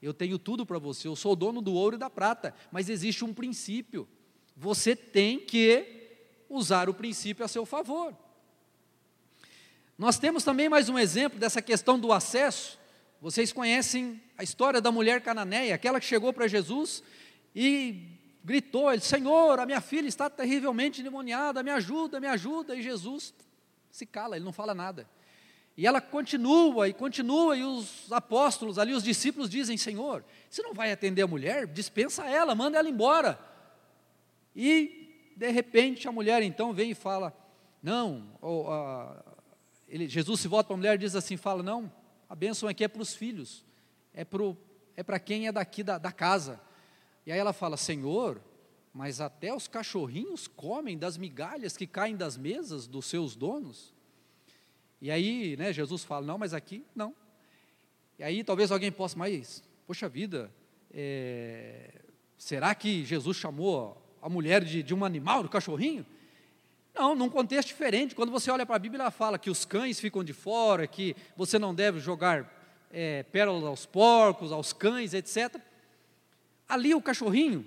Eu 0.00 0.14
tenho 0.14 0.38
tudo 0.38 0.64
para 0.64 0.78
você, 0.78 1.08
eu 1.08 1.14
sou 1.14 1.36
dono 1.36 1.60
do 1.60 1.74
ouro 1.74 1.96
e 1.96 1.98
da 1.98 2.08
prata, 2.08 2.54
mas 2.72 2.88
existe 2.88 3.22
um 3.22 3.34
princípio. 3.34 4.08
Você 4.56 4.96
tem 4.96 5.38
que 5.38 6.16
usar 6.48 6.88
o 6.88 6.94
princípio 6.94 7.44
a 7.44 7.48
seu 7.48 7.66
favor. 7.66 8.16
Nós 9.98 10.18
temos 10.18 10.42
também 10.42 10.70
mais 10.70 10.88
um 10.88 10.98
exemplo 10.98 11.38
dessa 11.38 11.60
questão 11.60 12.00
do 12.00 12.14
acesso. 12.14 12.78
Vocês 13.20 13.52
conhecem 13.52 14.22
a 14.38 14.42
história 14.42 14.80
da 14.80 14.90
mulher 14.90 15.20
cananeia, 15.20 15.74
aquela 15.74 16.00
que 16.00 16.06
chegou 16.06 16.32
para 16.32 16.48
Jesus 16.48 17.02
e 17.54 18.18
gritou: 18.44 18.92
ele, 18.92 19.00
Senhor, 19.00 19.58
a 19.58 19.66
minha 19.66 19.80
filha 19.80 20.08
está 20.08 20.28
terrivelmente 20.30 21.00
endemoniada, 21.00 21.62
me 21.62 21.70
ajuda, 21.70 22.20
me 22.20 22.26
ajuda. 22.26 22.74
E 22.76 22.82
Jesus 22.82 23.34
se 23.90 24.06
cala, 24.06 24.36
ele 24.36 24.44
não 24.44 24.52
fala 24.52 24.74
nada. 24.74 25.08
E 25.76 25.86
ela 25.86 26.00
continua 26.00 26.88
e 26.88 26.92
continua, 26.92 27.56
e 27.56 27.62
os 27.62 28.10
apóstolos 28.10 28.78
ali, 28.78 28.92
os 28.92 29.02
discípulos 29.02 29.48
dizem: 29.48 29.76
Senhor, 29.76 30.24
você 30.50 30.62
não 30.62 30.74
vai 30.74 30.90
atender 30.90 31.22
a 31.22 31.26
mulher? 31.26 31.66
Dispensa 31.66 32.26
ela, 32.26 32.54
manda 32.54 32.78
ela 32.78 32.88
embora. 32.88 33.38
E, 34.54 35.32
de 35.36 35.50
repente, 35.50 36.08
a 36.08 36.12
mulher 36.12 36.42
então 36.42 36.72
vem 36.72 36.90
e 36.90 36.94
fala: 36.94 37.32
Não, 37.82 38.26
ou, 38.40 38.66
ele, 39.88 40.06
Jesus 40.08 40.40
se 40.40 40.48
volta 40.48 40.68
para 40.68 40.74
a 40.74 40.76
mulher 40.76 40.94
e 40.96 40.98
diz 40.98 41.14
assim: 41.14 41.36
Fala, 41.36 41.62
não, 41.62 41.90
a 42.28 42.34
bênção 42.34 42.68
aqui 42.68 42.84
é 42.84 42.88
para 42.88 43.00
os 43.00 43.14
filhos, 43.14 43.64
é 44.12 44.24
para 44.24 45.16
é 45.16 45.18
quem 45.18 45.46
é 45.46 45.52
daqui 45.52 45.82
da, 45.82 45.96
da 45.96 46.12
casa. 46.12 46.60
E 47.28 47.30
aí 47.32 47.38
ela 47.38 47.52
fala: 47.52 47.76
Senhor, 47.76 48.40
mas 48.90 49.20
até 49.20 49.54
os 49.54 49.68
cachorrinhos 49.68 50.48
comem 50.48 50.96
das 50.96 51.18
migalhas 51.18 51.76
que 51.76 51.86
caem 51.86 52.16
das 52.16 52.38
mesas 52.38 52.86
dos 52.86 53.04
seus 53.04 53.36
donos. 53.36 53.94
E 54.98 55.10
aí, 55.10 55.54
né, 55.58 55.70
Jesus 55.70 56.02
fala: 56.02 56.24
Não, 56.24 56.38
mas 56.38 56.54
aqui 56.54 56.86
não. 56.96 57.14
E 58.18 58.22
aí 58.22 58.42
talvez 58.42 58.72
alguém 58.72 58.90
possa, 58.90 59.18
mas, 59.18 59.62
poxa 59.86 60.08
vida, 60.08 60.50
é, 60.90 62.00
será 62.38 62.74
que 62.74 63.04
Jesus 63.04 63.36
chamou 63.36 64.02
a 64.22 64.28
mulher 64.30 64.64
de, 64.64 64.82
de 64.82 64.94
um 64.94 65.04
animal, 65.04 65.42
do 65.42 65.50
cachorrinho? 65.50 66.06
Não, 66.94 67.14
num 67.14 67.28
contexto 67.28 67.68
diferente. 67.68 68.14
Quando 68.14 68.32
você 68.32 68.50
olha 68.50 68.64
para 68.64 68.76
a 68.76 68.78
Bíblia, 68.78 69.02
ela 69.02 69.10
fala 69.10 69.38
que 69.38 69.50
os 69.50 69.66
cães 69.66 70.00
ficam 70.00 70.24
de 70.24 70.32
fora, 70.32 70.86
que 70.86 71.14
você 71.36 71.58
não 71.58 71.74
deve 71.74 72.00
jogar 72.00 72.50
é, 72.90 73.22
pérolas 73.24 73.64
aos 73.64 73.84
porcos, 73.84 74.50
aos 74.50 74.72
cães, 74.72 75.12
etc. 75.12 75.67
Ali 76.68 76.94
o 76.94 77.00
cachorrinho 77.00 77.66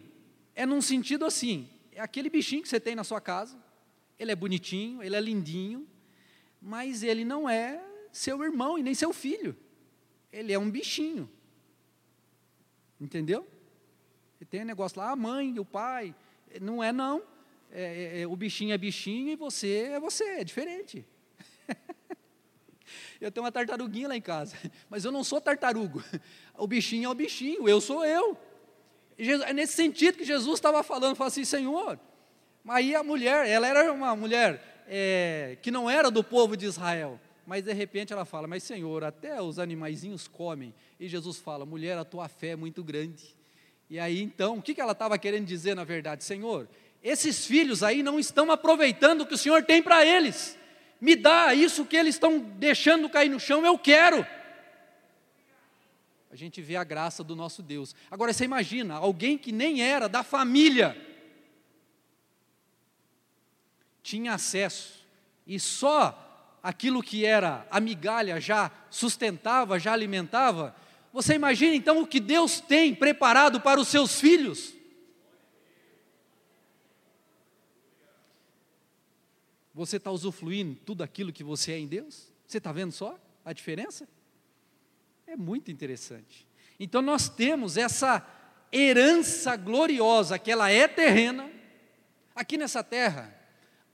é 0.54 0.66
num 0.66 0.82
sentido 0.82 1.26
assim, 1.26 1.68
é 1.92 2.00
aquele 2.00 2.30
bichinho 2.30 2.62
que 2.62 2.70
você 2.70 2.80
tem 2.80 2.96
na 2.96 3.04
sua 3.04 3.20
casa, 3.20 3.58
ele 4.20 4.32
é 4.32 4.36
bonitinho, 4.36 5.02
ele 5.02 5.16
é 5.16 5.20
lindinho, 5.20 5.88
mas 6.62 7.02
ele 7.02 7.26
não 7.26 7.50
é 7.50 7.84
seu 8.12 8.44
irmão 8.44 8.78
e 8.78 8.84
nem 8.84 8.94
seu 8.94 9.12
filho. 9.12 9.58
Ele 10.32 10.54
é 10.54 10.60
um 10.60 10.70
bichinho. 10.70 11.30
Entendeu? 13.00 13.48
E 14.40 14.46
tem 14.46 14.62
um 14.62 14.66
negócio 14.66 15.00
lá, 15.00 15.10
a 15.10 15.16
mãe, 15.16 15.58
o 15.58 15.66
pai. 15.66 16.14
Não 16.62 16.84
é 16.84 16.92
não. 16.92 17.24
É, 17.72 18.20
é, 18.20 18.22
é, 18.22 18.28
o 18.28 18.36
bichinho 18.36 18.74
é 18.74 18.78
bichinho 18.78 19.30
e 19.30 19.36
você 19.36 19.90
é 19.94 20.00
você, 20.00 20.24
é 20.24 20.44
diferente. 20.44 21.06
eu 23.20 23.32
tenho 23.32 23.44
uma 23.44 23.52
tartaruguinha 23.52 24.10
lá 24.10 24.16
em 24.16 24.22
casa, 24.22 24.56
mas 24.90 25.06
eu 25.06 25.12
não 25.12 25.24
sou 25.24 25.42
tartarugo. 25.42 26.04
O 26.58 26.68
bichinho 26.68 27.06
é 27.06 27.10
o 27.10 27.16
bichinho, 27.16 27.68
eu 27.68 27.82
sou 27.82 28.06
eu. 28.06 28.38
É 29.30 29.54
nesse 29.54 29.74
sentido 29.74 30.18
que 30.18 30.26
Jesus 30.26 30.56
estava 30.56 30.82
falando, 30.82 31.16
falou 31.16 31.28
assim, 31.28 31.46
Senhor, 31.46 32.00
aí 32.68 32.96
a 32.96 33.04
mulher, 33.04 33.48
ela 33.48 33.68
era 33.68 33.94
uma 33.94 34.16
mulher 34.16 34.84
é, 34.88 35.58
que 35.62 35.70
não 35.70 35.88
era 35.88 36.10
do 36.10 36.24
povo 36.24 36.58
de 36.58 36.66
Israel, 36.66 37.20
mas 37.46 37.64
de 37.64 37.72
repente 37.72 38.12
ela 38.12 38.26
fala, 38.26 38.48
mas 38.48 38.64
Senhor, 38.64 39.04
até 39.04 39.40
os 39.40 39.60
animaizinhos 39.60 40.28
comem, 40.28 40.74
e 41.00 41.08
Jesus 41.08 41.38
fala, 41.38 41.66
mulher, 41.68 41.98
a 42.00 42.04
tua 42.04 42.28
fé 42.28 42.50
é 42.50 42.56
muito 42.56 42.84
grande, 42.84 43.36
e 43.90 44.00
aí 44.00 44.22
então, 44.22 44.58
o 44.58 44.62
que 44.62 44.80
ela 44.82 44.94
estava 44.94 45.18
querendo 45.20 45.46
dizer 45.46 45.76
na 45.76 45.84
verdade? 45.84 46.24
Senhor, 46.24 46.68
esses 47.04 47.46
filhos 47.46 47.84
aí 47.84 48.02
não 48.02 48.20
estão 48.20 48.52
aproveitando 48.52 49.22
o 49.22 49.26
que 49.28 49.36
o 49.36 49.38
Senhor 49.38 49.64
tem 49.64 49.84
para 49.84 50.04
eles, 50.04 50.58
me 51.00 51.16
dá 51.16 51.54
isso 51.54 51.86
que 51.86 51.96
eles 51.96 52.16
estão 52.16 52.40
deixando 52.40 53.08
cair 53.08 53.30
no 53.30 53.40
chão, 53.40 53.64
eu 53.64 53.78
quero, 53.78 54.26
a 56.32 56.36
gente 56.36 56.62
vê 56.62 56.78
a 56.78 56.84
graça 56.84 57.26
do 57.26 57.36
nosso 57.36 57.62
Deus. 57.62 57.94
Agora 58.10 58.32
você 58.32 58.46
imagina, 58.46 58.96
alguém 58.96 59.38
que 59.38 59.52
nem 59.52 59.84
era 59.84 60.08
da 60.08 60.24
família, 60.24 60.96
tinha 64.02 64.34
acesso, 64.34 65.06
e 65.46 65.60
só 65.60 66.58
aquilo 66.64 67.04
que 67.04 67.26
era 67.26 67.68
a 67.70 67.82
migalha 67.82 68.40
já 68.40 68.72
sustentava, 68.90 69.78
já 69.78 69.92
alimentava. 69.92 70.74
Você 71.12 71.34
imagina 71.34 71.76
então 71.76 72.02
o 72.02 72.08
que 72.08 72.22
Deus 72.22 72.62
tem 72.62 72.96
preparado 72.96 73.60
para 73.60 73.80
os 73.80 73.90
seus 73.90 74.20
filhos? 74.22 74.74
Você 79.74 79.98
está 79.98 80.12
usufruindo 80.12 80.76
tudo 80.86 81.04
aquilo 81.04 81.34
que 81.34 81.44
você 81.44 81.74
é 81.74 81.80
em 81.80 81.88
Deus? 81.88 82.32
Você 82.48 82.58
está 82.58 82.72
vendo 82.72 82.94
só 82.94 83.20
a 83.44 83.52
diferença? 83.52 84.08
É 85.32 85.38
muito 85.38 85.72
interessante. 85.72 86.46
Então 86.78 87.02
nós 87.02 87.30
temos 87.30 87.78
essa 87.78 88.22
herança 88.70 89.56
gloriosa, 89.56 90.38
que 90.38 90.52
ela 90.52 90.70
é 90.70 90.90
terrena, 90.90 91.50
aqui 92.36 92.58
nessa 92.58 92.84
terra. 92.84 93.34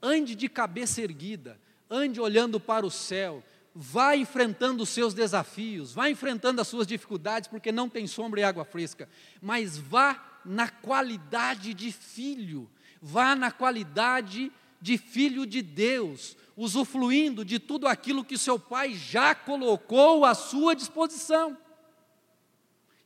Ande 0.02 0.34
de 0.34 0.48
cabeça 0.48 1.00
erguida, 1.00 1.56
ande 1.88 2.20
olhando 2.20 2.58
para 2.58 2.84
o 2.84 2.90
céu, 2.90 3.40
vá 3.72 4.16
enfrentando 4.16 4.82
os 4.82 4.88
seus 4.88 5.14
desafios, 5.14 5.92
vá 5.92 6.10
enfrentando 6.10 6.60
as 6.60 6.66
suas 6.66 6.88
dificuldades, 6.88 7.48
porque 7.48 7.70
não 7.70 7.88
tem 7.88 8.08
sombra 8.08 8.40
e 8.40 8.42
água 8.42 8.64
fresca, 8.64 9.08
mas 9.40 9.78
vá 9.78 10.40
na 10.44 10.68
qualidade 10.68 11.72
de 11.72 11.92
filho, 11.92 12.68
vá 13.00 13.36
na 13.36 13.52
qualidade 13.52 14.50
de 14.80 14.98
filho 14.98 15.46
de 15.46 15.62
Deus, 15.62 16.36
usufruindo 16.58 17.44
de 17.44 17.60
tudo 17.60 17.86
aquilo 17.86 18.24
que 18.24 18.36
seu 18.36 18.58
pai 18.58 18.92
já 18.92 19.32
colocou 19.32 20.24
à 20.24 20.34
sua 20.34 20.74
disposição. 20.74 21.56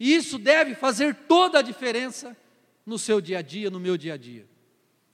E 0.00 0.14
isso 0.14 0.38
deve 0.38 0.74
fazer 0.74 1.14
toda 1.28 1.58
a 1.58 1.62
diferença 1.62 2.34
no 2.86 2.98
seu 2.98 3.20
dia 3.20 3.40
a 3.40 3.42
dia, 3.42 3.68
no 3.68 3.78
meu 3.78 3.98
dia 3.98 4.14
a 4.14 4.16
dia. 4.16 4.48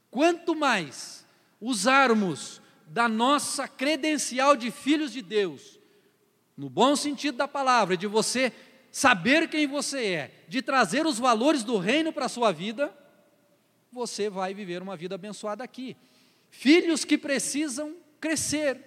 Quanto 0.09 0.55
mais 0.55 1.27
usarmos 1.61 2.62
da 2.87 3.09
nossa 3.09 3.66
credencial 3.66 4.55
de 4.55 4.70
filhos 4.70 5.12
de 5.12 5.20
Deus, 5.20 5.81
no 6.57 6.70
bom 6.70 6.94
sentido 6.94 7.38
da 7.38 7.48
palavra, 7.48 7.96
de 7.96 8.07
você 8.07 8.53
saber 8.92 9.48
quem 9.48 9.66
você 9.66 10.05
é, 10.05 10.44
de 10.46 10.62
trazer 10.62 11.07
os 11.07 11.18
valores 11.18 11.64
do 11.64 11.77
reino 11.77 12.12
para 12.12 12.27
a 12.27 12.29
sua 12.29 12.53
vida, 12.53 12.96
você 13.90 14.31
vai 14.31 14.55
viver 14.55 14.81
uma 14.81 14.96
vida 14.96 15.16
abençoada 15.16 15.64
aqui. 15.64 15.96
Filhos 16.51 17.05
que 17.05 17.18
precisam 17.18 17.96
crescer, 18.20 18.81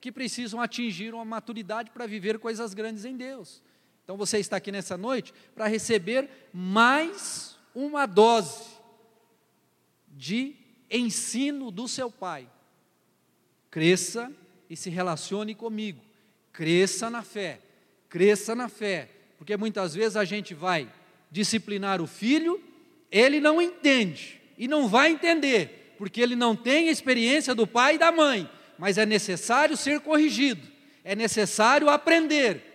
que 0.00 0.12
precisam 0.12 0.60
atingir 0.60 1.14
uma 1.14 1.24
maturidade 1.24 1.90
para 1.90 2.06
viver 2.06 2.38
coisas 2.38 2.74
grandes 2.74 3.04
em 3.04 3.16
Deus. 3.16 3.62
Então 4.04 4.16
você 4.16 4.38
está 4.38 4.58
aqui 4.58 4.70
nessa 4.70 4.98
noite 4.98 5.32
para 5.54 5.66
receber 5.66 6.28
mais 6.52 7.56
uma 7.74 8.04
dose 8.04 8.68
de 10.08 10.54
ensino 10.90 11.70
do 11.70 11.88
seu 11.88 12.10
pai. 12.10 12.46
Cresça 13.70 14.30
e 14.68 14.76
se 14.76 14.90
relacione 14.90 15.54
comigo. 15.54 16.02
Cresça 16.52 17.08
na 17.08 17.22
fé. 17.22 17.60
Cresça 18.08 18.54
na 18.54 18.68
fé. 18.68 19.08
Porque 19.38 19.56
muitas 19.56 19.94
vezes 19.94 20.16
a 20.16 20.24
gente 20.24 20.52
vai 20.52 20.92
disciplinar 21.30 22.00
o 22.00 22.06
filho, 22.06 22.62
ele 23.10 23.40
não 23.40 23.60
entende 23.60 24.40
e 24.56 24.68
não 24.68 24.86
vai 24.86 25.10
entender, 25.10 25.94
porque 25.98 26.20
ele 26.20 26.36
não 26.36 26.54
tem 26.54 26.88
a 26.88 26.92
experiência 26.92 27.54
do 27.54 27.66
pai 27.66 27.96
e 27.96 27.98
da 27.98 28.12
mãe 28.12 28.48
mas 28.78 28.98
é 28.98 29.06
necessário 29.06 29.76
ser 29.76 30.00
corrigido, 30.00 30.66
é 31.02 31.14
necessário 31.14 31.88
aprender. 31.88 32.72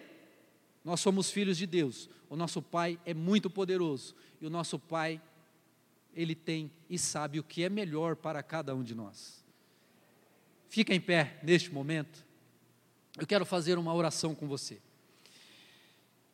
Nós 0.83 0.99
somos 0.99 1.29
filhos 1.29 1.57
de 1.57 1.67
Deus, 1.67 2.09
o 2.29 2.35
nosso 2.35 2.61
Pai 2.61 2.99
é 3.05 3.13
muito 3.13 3.49
poderoso 3.49 4.15
e 4.39 4.45
o 4.45 4.49
nosso 4.49 4.79
Pai, 4.79 5.21
Ele 6.13 6.35
tem 6.35 6.71
e 6.89 6.97
sabe 6.97 7.39
o 7.39 7.43
que 7.43 7.63
é 7.63 7.69
melhor 7.69 8.15
para 8.15 8.41
cada 8.41 8.75
um 8.75 8.83
de 8.83 8.95
nós. 8.95 9.43
Fica 10.67 10.93
em 10.93 11.01
pé 11.01 11.39
neste 11.43 11.73
momento, 11.73 12.25
eu 13.17 13.27
quero 13.27 13.45
fazer 13.45 13.77
uma 13.77 13.93
oração 13.93 14.33
com 14.33 14.47
você. 14.47 14.79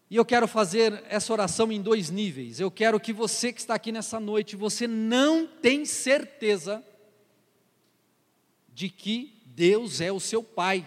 E 0.09 0.15
eu 0.15 0.25
quero 0.25 0.47
fazer 0.47 1.03
essa 1.09 1.33
oração 1.33 1.71
em 1.71 1.81
dois 1.81 2.11
níveis. 2.11 2.59
Eu 2.59 2.69
quero 2.69 2.99
que 2.99 3.11
você 3.11 3.51
que 3.51 3.59
está 3.59 3.73
aqui 3.73 3.91
nessa 3.91 4.19
noite, 4.19 4.55
você 4.55 4.87
não 4.87 5.47
tem 5.47 5.83
certeza 5.83 6.83
de 8.71 8.89
que 8.89 9.34
Deus 9.55 10.01
é 10.01 10.11
o 10.11 10.19
seu 10.19 10.43
pai. 10.43 10.85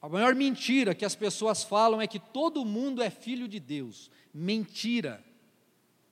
A 0.00 0.08
maior 0.08 0.34
mentira 0.34 0.96
que 0.96 1.04
as 1.04 1.14
pessoas 1.14 1.62
falam 1.62 2.02
é 2.02 2.08
que 2.08 2.18
todo 2.18 2.64
mundo 2.64 3.00
é 3.00 3.08
filho 3.08 3.46
de 3.46 3.60
Deus. 3.60 4.10
Mentira. 4.34 5.24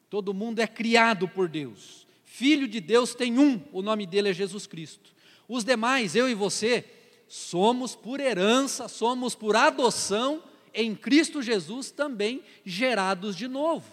Todo 0.09 0.33
mundo 0.33 0.61
é 0.61 0.67
criado 0.69 1.29
por 1.29 1.49
Deus. 1.49 2.07
Filho 2.25 2.69
de 2.69 2.81
Deus 2.81 3.15
tem 3.15 3.37
um, 3.37 3.61
o 3.73 3.83
nome 3.83 4.07
dele 4.07 4.29
é 4.29 4.33
Jesus 4.33 4.67
Cristo. 4.67 5.13
Os 5.49 5.65
demais, 5.65 6.15
eu 6.15 6.29
e 6.29 6.35
você, 6.35 6.85
somos 7.27 7.97
por 7.97 8.21
herança, 8.21 8.87
somos 8.87 9.35
por 9.35 9.57
adoção 9.57 10.41
em 10.73 10.95
Cristo 10.95 11.43
Jesus 11.43 11.91
também 11.91 12.45
gerados 12.65 13.35
de 13.35 13.49
novo, 13.49 13.85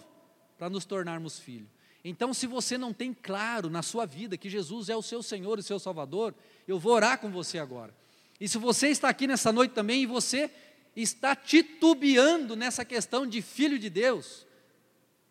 para 0.56 0.70
nos 0.70 0.84
tornarmos 0.84 1.40
filhos. 1.40 1.77
Então, 2.08 2.32
se 2.32 2.46
você 2.46 2.78
não 2.78 2.90
tem 2.90 3.12
claro 3.12 3.68
na 3.68 3.82
sua 3.82 4.06
vida 4.06 4.38
que 4.38 4.48
Jesus 4.48 4.88
é 4.88 4.96
o 4.96 5.02
seu 5.02 5.22
Senhor 5.22 5.58
e 5.58 5.62
seu 5.62 5.78
Salvador, 5.78 6.34
eu 6.66 6.78
vou 6.78 6.94
orar 6.94 7.18
com 7.18 7.30
você 7.30 7.58
agora. 7.58 7.94
E 8.40 8.48
se 8.48 8.56
você 8.56 8.88
está 8.88 9.10
aqui 9.10 9.26
nessa 9.26 9.52
noite 9.52 9.72
também 9.72 10.02
e 10.02 10.06
você 10.06 10.50
está 10.96 11.36
titubeando 11.36 12.56
nessa 12.56 12.82
questão 12.82 13.26
de 13.26 13.42
filho 13.42 13.78
de 13.78 13.90
Deus, 13.90 14.46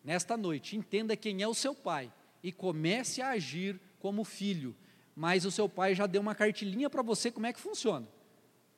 nesta 0.04 0.36
noite, 0.36 0.76
entenda 0.76 1.16
quem 1.16 1.42
é 1.42 1.48
o 1.48 1.54
seu 1.54 1.74
pai 1.74 2.12
e 2.44 2.52
comece 2.52 3.20
a 3.20 3.30
agir 3.30 3.80
como 3.98 4.22
filho. 4.22 4.72
Mas 5.16 5.44
o 5.44 5.50
seu 5.50 5.68
pai 5.68 5.96
já 5.96 6.06
deu 6.06 6.22
uma 6.22 6.34
cartilinha 6.34 6.88
para 6.88 7.02
você 7.02 7.28
como 7.28 7.46
é 7.46 7.52
que 7.52 7.58
funciona. 7.58 8.06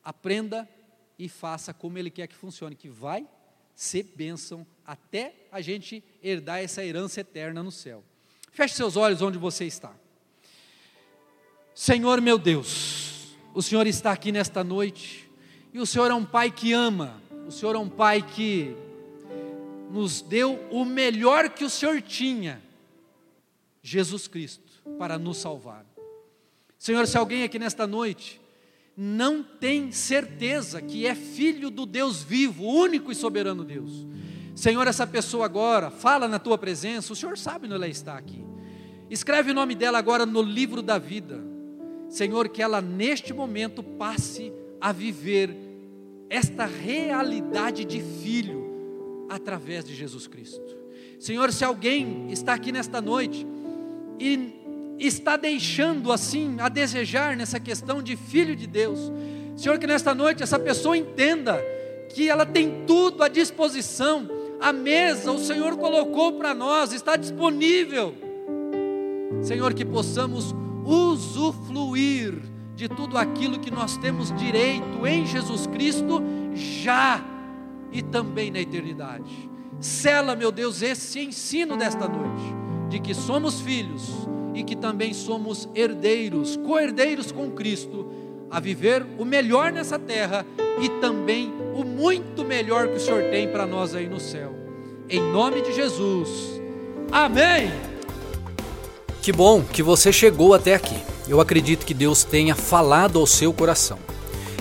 Aprenda 0.03 0.67
e 1.19 1.29
faça 1.29 1.71
como 1.71 1.99
ele 1.99 2.09
quer 2.09 2.25
que 2.25 2.35
funcione, 2.35 2.75
que 2.75 2.89
vai 2.89 3.27
ser 3.75 4.03
bênção 4.15 4.65
até 4.85 5.33
a 5.51 5.61
gente 5.61 6.03
herdar 6.21 6.59
essa 6.59 6.83
herança 6.83 7.21
eterna 7.21 7.63
no 7.63 7.71
céu. 7.71 8.03
Feche 8.51 8.75
seus 8.75 8.95
olhos 8.97 9.21
onde 9.21 9.37
você 9.37 9.65
está. 9.65 9.93
Senhor 11.73 12.19
meu 12.19 12.37
Deus, 12.37 13.37
o 13.53 13.61
Senhor 13.61 13.87
está 13.87 14.11
aqui 14.11 14.31
nesta 14.31 14.63
noite 14.63 15.29
e 15.73 15.79
o 15.79 15.85
Senhor 15.85 16.11
é 16.11 16.13
um 16.13 16.25
Pai 16.25 16.51
que 16.51 16.73
ama, 16.73 17.21
o 17.47 17.51
Senhor 17.51 17.75
é 17.75 17.79
um 17.79 17.89
Pai 17.89 18.21
que 18.21 18.75
nos 19.89 20.21
deu 20.21 20.59
o 20.69 20.83
melhor 20.83 21.49
que 21.49 21.63
o 21.63 21.69
Senhor 21.69 22.01
tinha, 22.01 22.61
Jesus 23.81 24.27
Cristo, 24.27 24.71
para 24.97 25.17
nos 25.17 25.37
salvar. 25.37 25.85
Senhor, 26.77 27.05
se 27.07 27.17
alguém 27.17 27.43
aqui 27.43 27.59
nesta 27.59 27.85
noite 27.85 28.40
não 29.03 29.41
tem 29.41 29.91
certeza 29.91 30.79
que 30.79 31.07
é 31.07 31.15
filho 31.15 31.71
do 31.71 31.87
Deus 31.87 32.21
vivo, 32.21 32.63
único 32.63 33.11
e 33.11 33.15
soberano 33.15 33.63
Deus, 33.63 34.05
Senhor, 34.55 34.85
essa 34.85 35.07
pessoa 35.07 35.45
agora 35.45 35.89
fala 35.89 36.27
na 36.27 36.37
tua 36.37 36.55
presença, 36.55 37.11
o 37.11 37.15
Senhor 37.15 37.35
sabe 37.35 37.65
onde 37.65 37.73
ela 37.73 37.87
está 37.87 38.15
aqui. 38.15 38.45
Escreve 39.09 39.49
o 39.49 39.53
nome 39.55 39.73
dela 39.73 39.97
agora 39.97 40.23
no 40.23 40.43
livro 40.43 40.83
da 40.83 40.99
vida. 40.99 41.43
Senhor, 42.09 42.47
que 42.47 42.61
ela 42.61 42.79
neste 42.79 43.33
momento 43.33 43.81
passe 43.81 44.53
a 44.79 44.91
viver 44.91 45.57
esta 46.29 46.67
realidade 46.67 47.83
de 47.83 48.01
filho 48.21 49.25
através 49.29 49.83
de 49.83 49.95
Jesus 49.95 50.27
Cristo. 50.27 50.77
Senhor, 51.19 51.51
se 51.51 51.65
alguém 51.65 52.27
está 52.29 52.53
aqui 52.53 52.71
nesta 52.71 53.01
noite 53.01 53.47
e 54.19 54.60
está 55.07 55.35
deixando 55.35 56.11
assim 56.11 56.57
a 56.59 56.69
desejar 56.69 57.35
nessa 57.35 57.59
questão 57.59 58.01
de 58.01 58.15
filho 58.15 58.55
de 58.55 58.67
Deus, 58.67 59.11
Senhor, 59.55 59.77
que 59.77 59.87
nesta 59.87 60.13
noite 60.15 60.43
essa 60.43 60.59
pessoa 60.59 60.97
entenda 60.97 61.61
que 62.09 62.29
ela 62.29 62.45
tem 62.45 62.83
tudo 62.85 63.23
à 63.23 63.27
disposição, 63.27 64.29
a 64.59 64.71
mesa 64.71 65.31
o 65.31 65.39
Senhor 65.39 65.77
colocou 65.77 66.33
para 66.33 66.53
nós, 66.53 66.93
está 66.93 67.15
disponível. 67.15 68.15
Senhor, 69.41 69.73
que 69.73 69.85
possamos 69.85 70.53
usufruir 70.85 72.41
de 72.75 72.87
tudo 72.87 73.17
aquilo 73.17 73.59
que 73.59 73.71
nós 73.71 73.97
temos 73.97 74.31
direito 74.35 75.05
em 75.05 75.25
Jesus 75.25 75.67
Cristo 75.67 76.21
já 76.53 77.23
e 77.91 78.01
também 78.01 78.51
na 78.51 78.59
eternidade. 78.59 79.49
Sela, 79.79 80.35
meu 80.35 80.51
Deus, 80.51 80.81
esse 80.81 81.19
ensino 81.19 81.75
desta 81.75 82.07
noite, 82.07 82.55
de 82.89 82.99
que 82.99 83.13
somos 83.13 83.61
filhos 83.61 84.27
e 84.53 84.63
que 84.63 84.75
também 84.75 85.13
somos 85.13 85.67
herdeiros, 85.73 86.57
co-herdeiros 86.57 87.31
com 87.31 87.51
Cristo, 87.51 88.07
a 88.49 88.59
viver 88.59 89.05
o 89.17 89.23
melhor 89.23 89.71
nessa 89.71 89.97
terra 89.97 90.45
e 90.81 90.89
também 90.99 91.53
o 91.73 91.83
muito 91.83 92.43
melhor 92.43 92.87
que 92.87 92.97
o 92.97 92.99
Senhor 92.99 93.23
tem 93.29 93.47
para 93.47 93.65
nós 93.65 93.95
aí 93.95 94.07
no 94.07 94.19
céu. 94.19 94.53
Em 95.09 95.21
nome 95.31 95.61
de 95.61 95.73
Jesus. 95.73 96.61
Amém. 97.11 97.71
Que 99.21 99.31
bom 99.31 99.61
que 99.61 99.83
você 99.83 100.11
chegou 100.11 100.53
até 100.53 100.73
aqui. 100.73 100.97
Eu 101.27 101.39
acredito 101.39 101.85
que 101.85 101.93
Deus 101.93 102.23
tenha 102.23 102.55
falado 102.55 103.19
ao 103.19 103.27
seu 103.27 103.53
coração. 103.53 103.99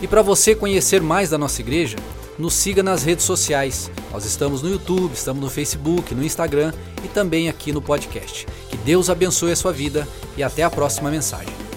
E 0.02 0.06
para 0.06 0.22
você 0.22 0.54
conhecer 0.54 1.00
mais 1.00 1.30
da 1.30 1.38
nossa 1.38 1.60
igreja, 1.60 1.96
nos 2.40 2.54
siga 2.54 2.82
nas 2.82 3.04
redes 3.04 3.24
sociais. 3.24 3.90
Nós 4.10 4.24
estamos 4.24 4.62
no 4.62 4.70
YouTube, 4.70 5.12
estamos 5.12 5.42
no 5.42 5.50
Facebook, 5.50 6.14
no 6.14 6.24
Instagram 6.24 6.72
e 7.04 7.08
também 7.08 7.48
aqui 7.48 7.72
no 7.72 7.82
podcast. 7.82 8.46
Que 8.68 8.76
Deus 8.78 9.10
abençoe 9.10 9.52
a 9.52 9.56
sua 9.56 9.72
vida 9.72 10.08
e 10.36 10.42
até 10.42 10.62
a 10.62 10.70
próxima 10.70 11.10
mensagem. 11.10 11.69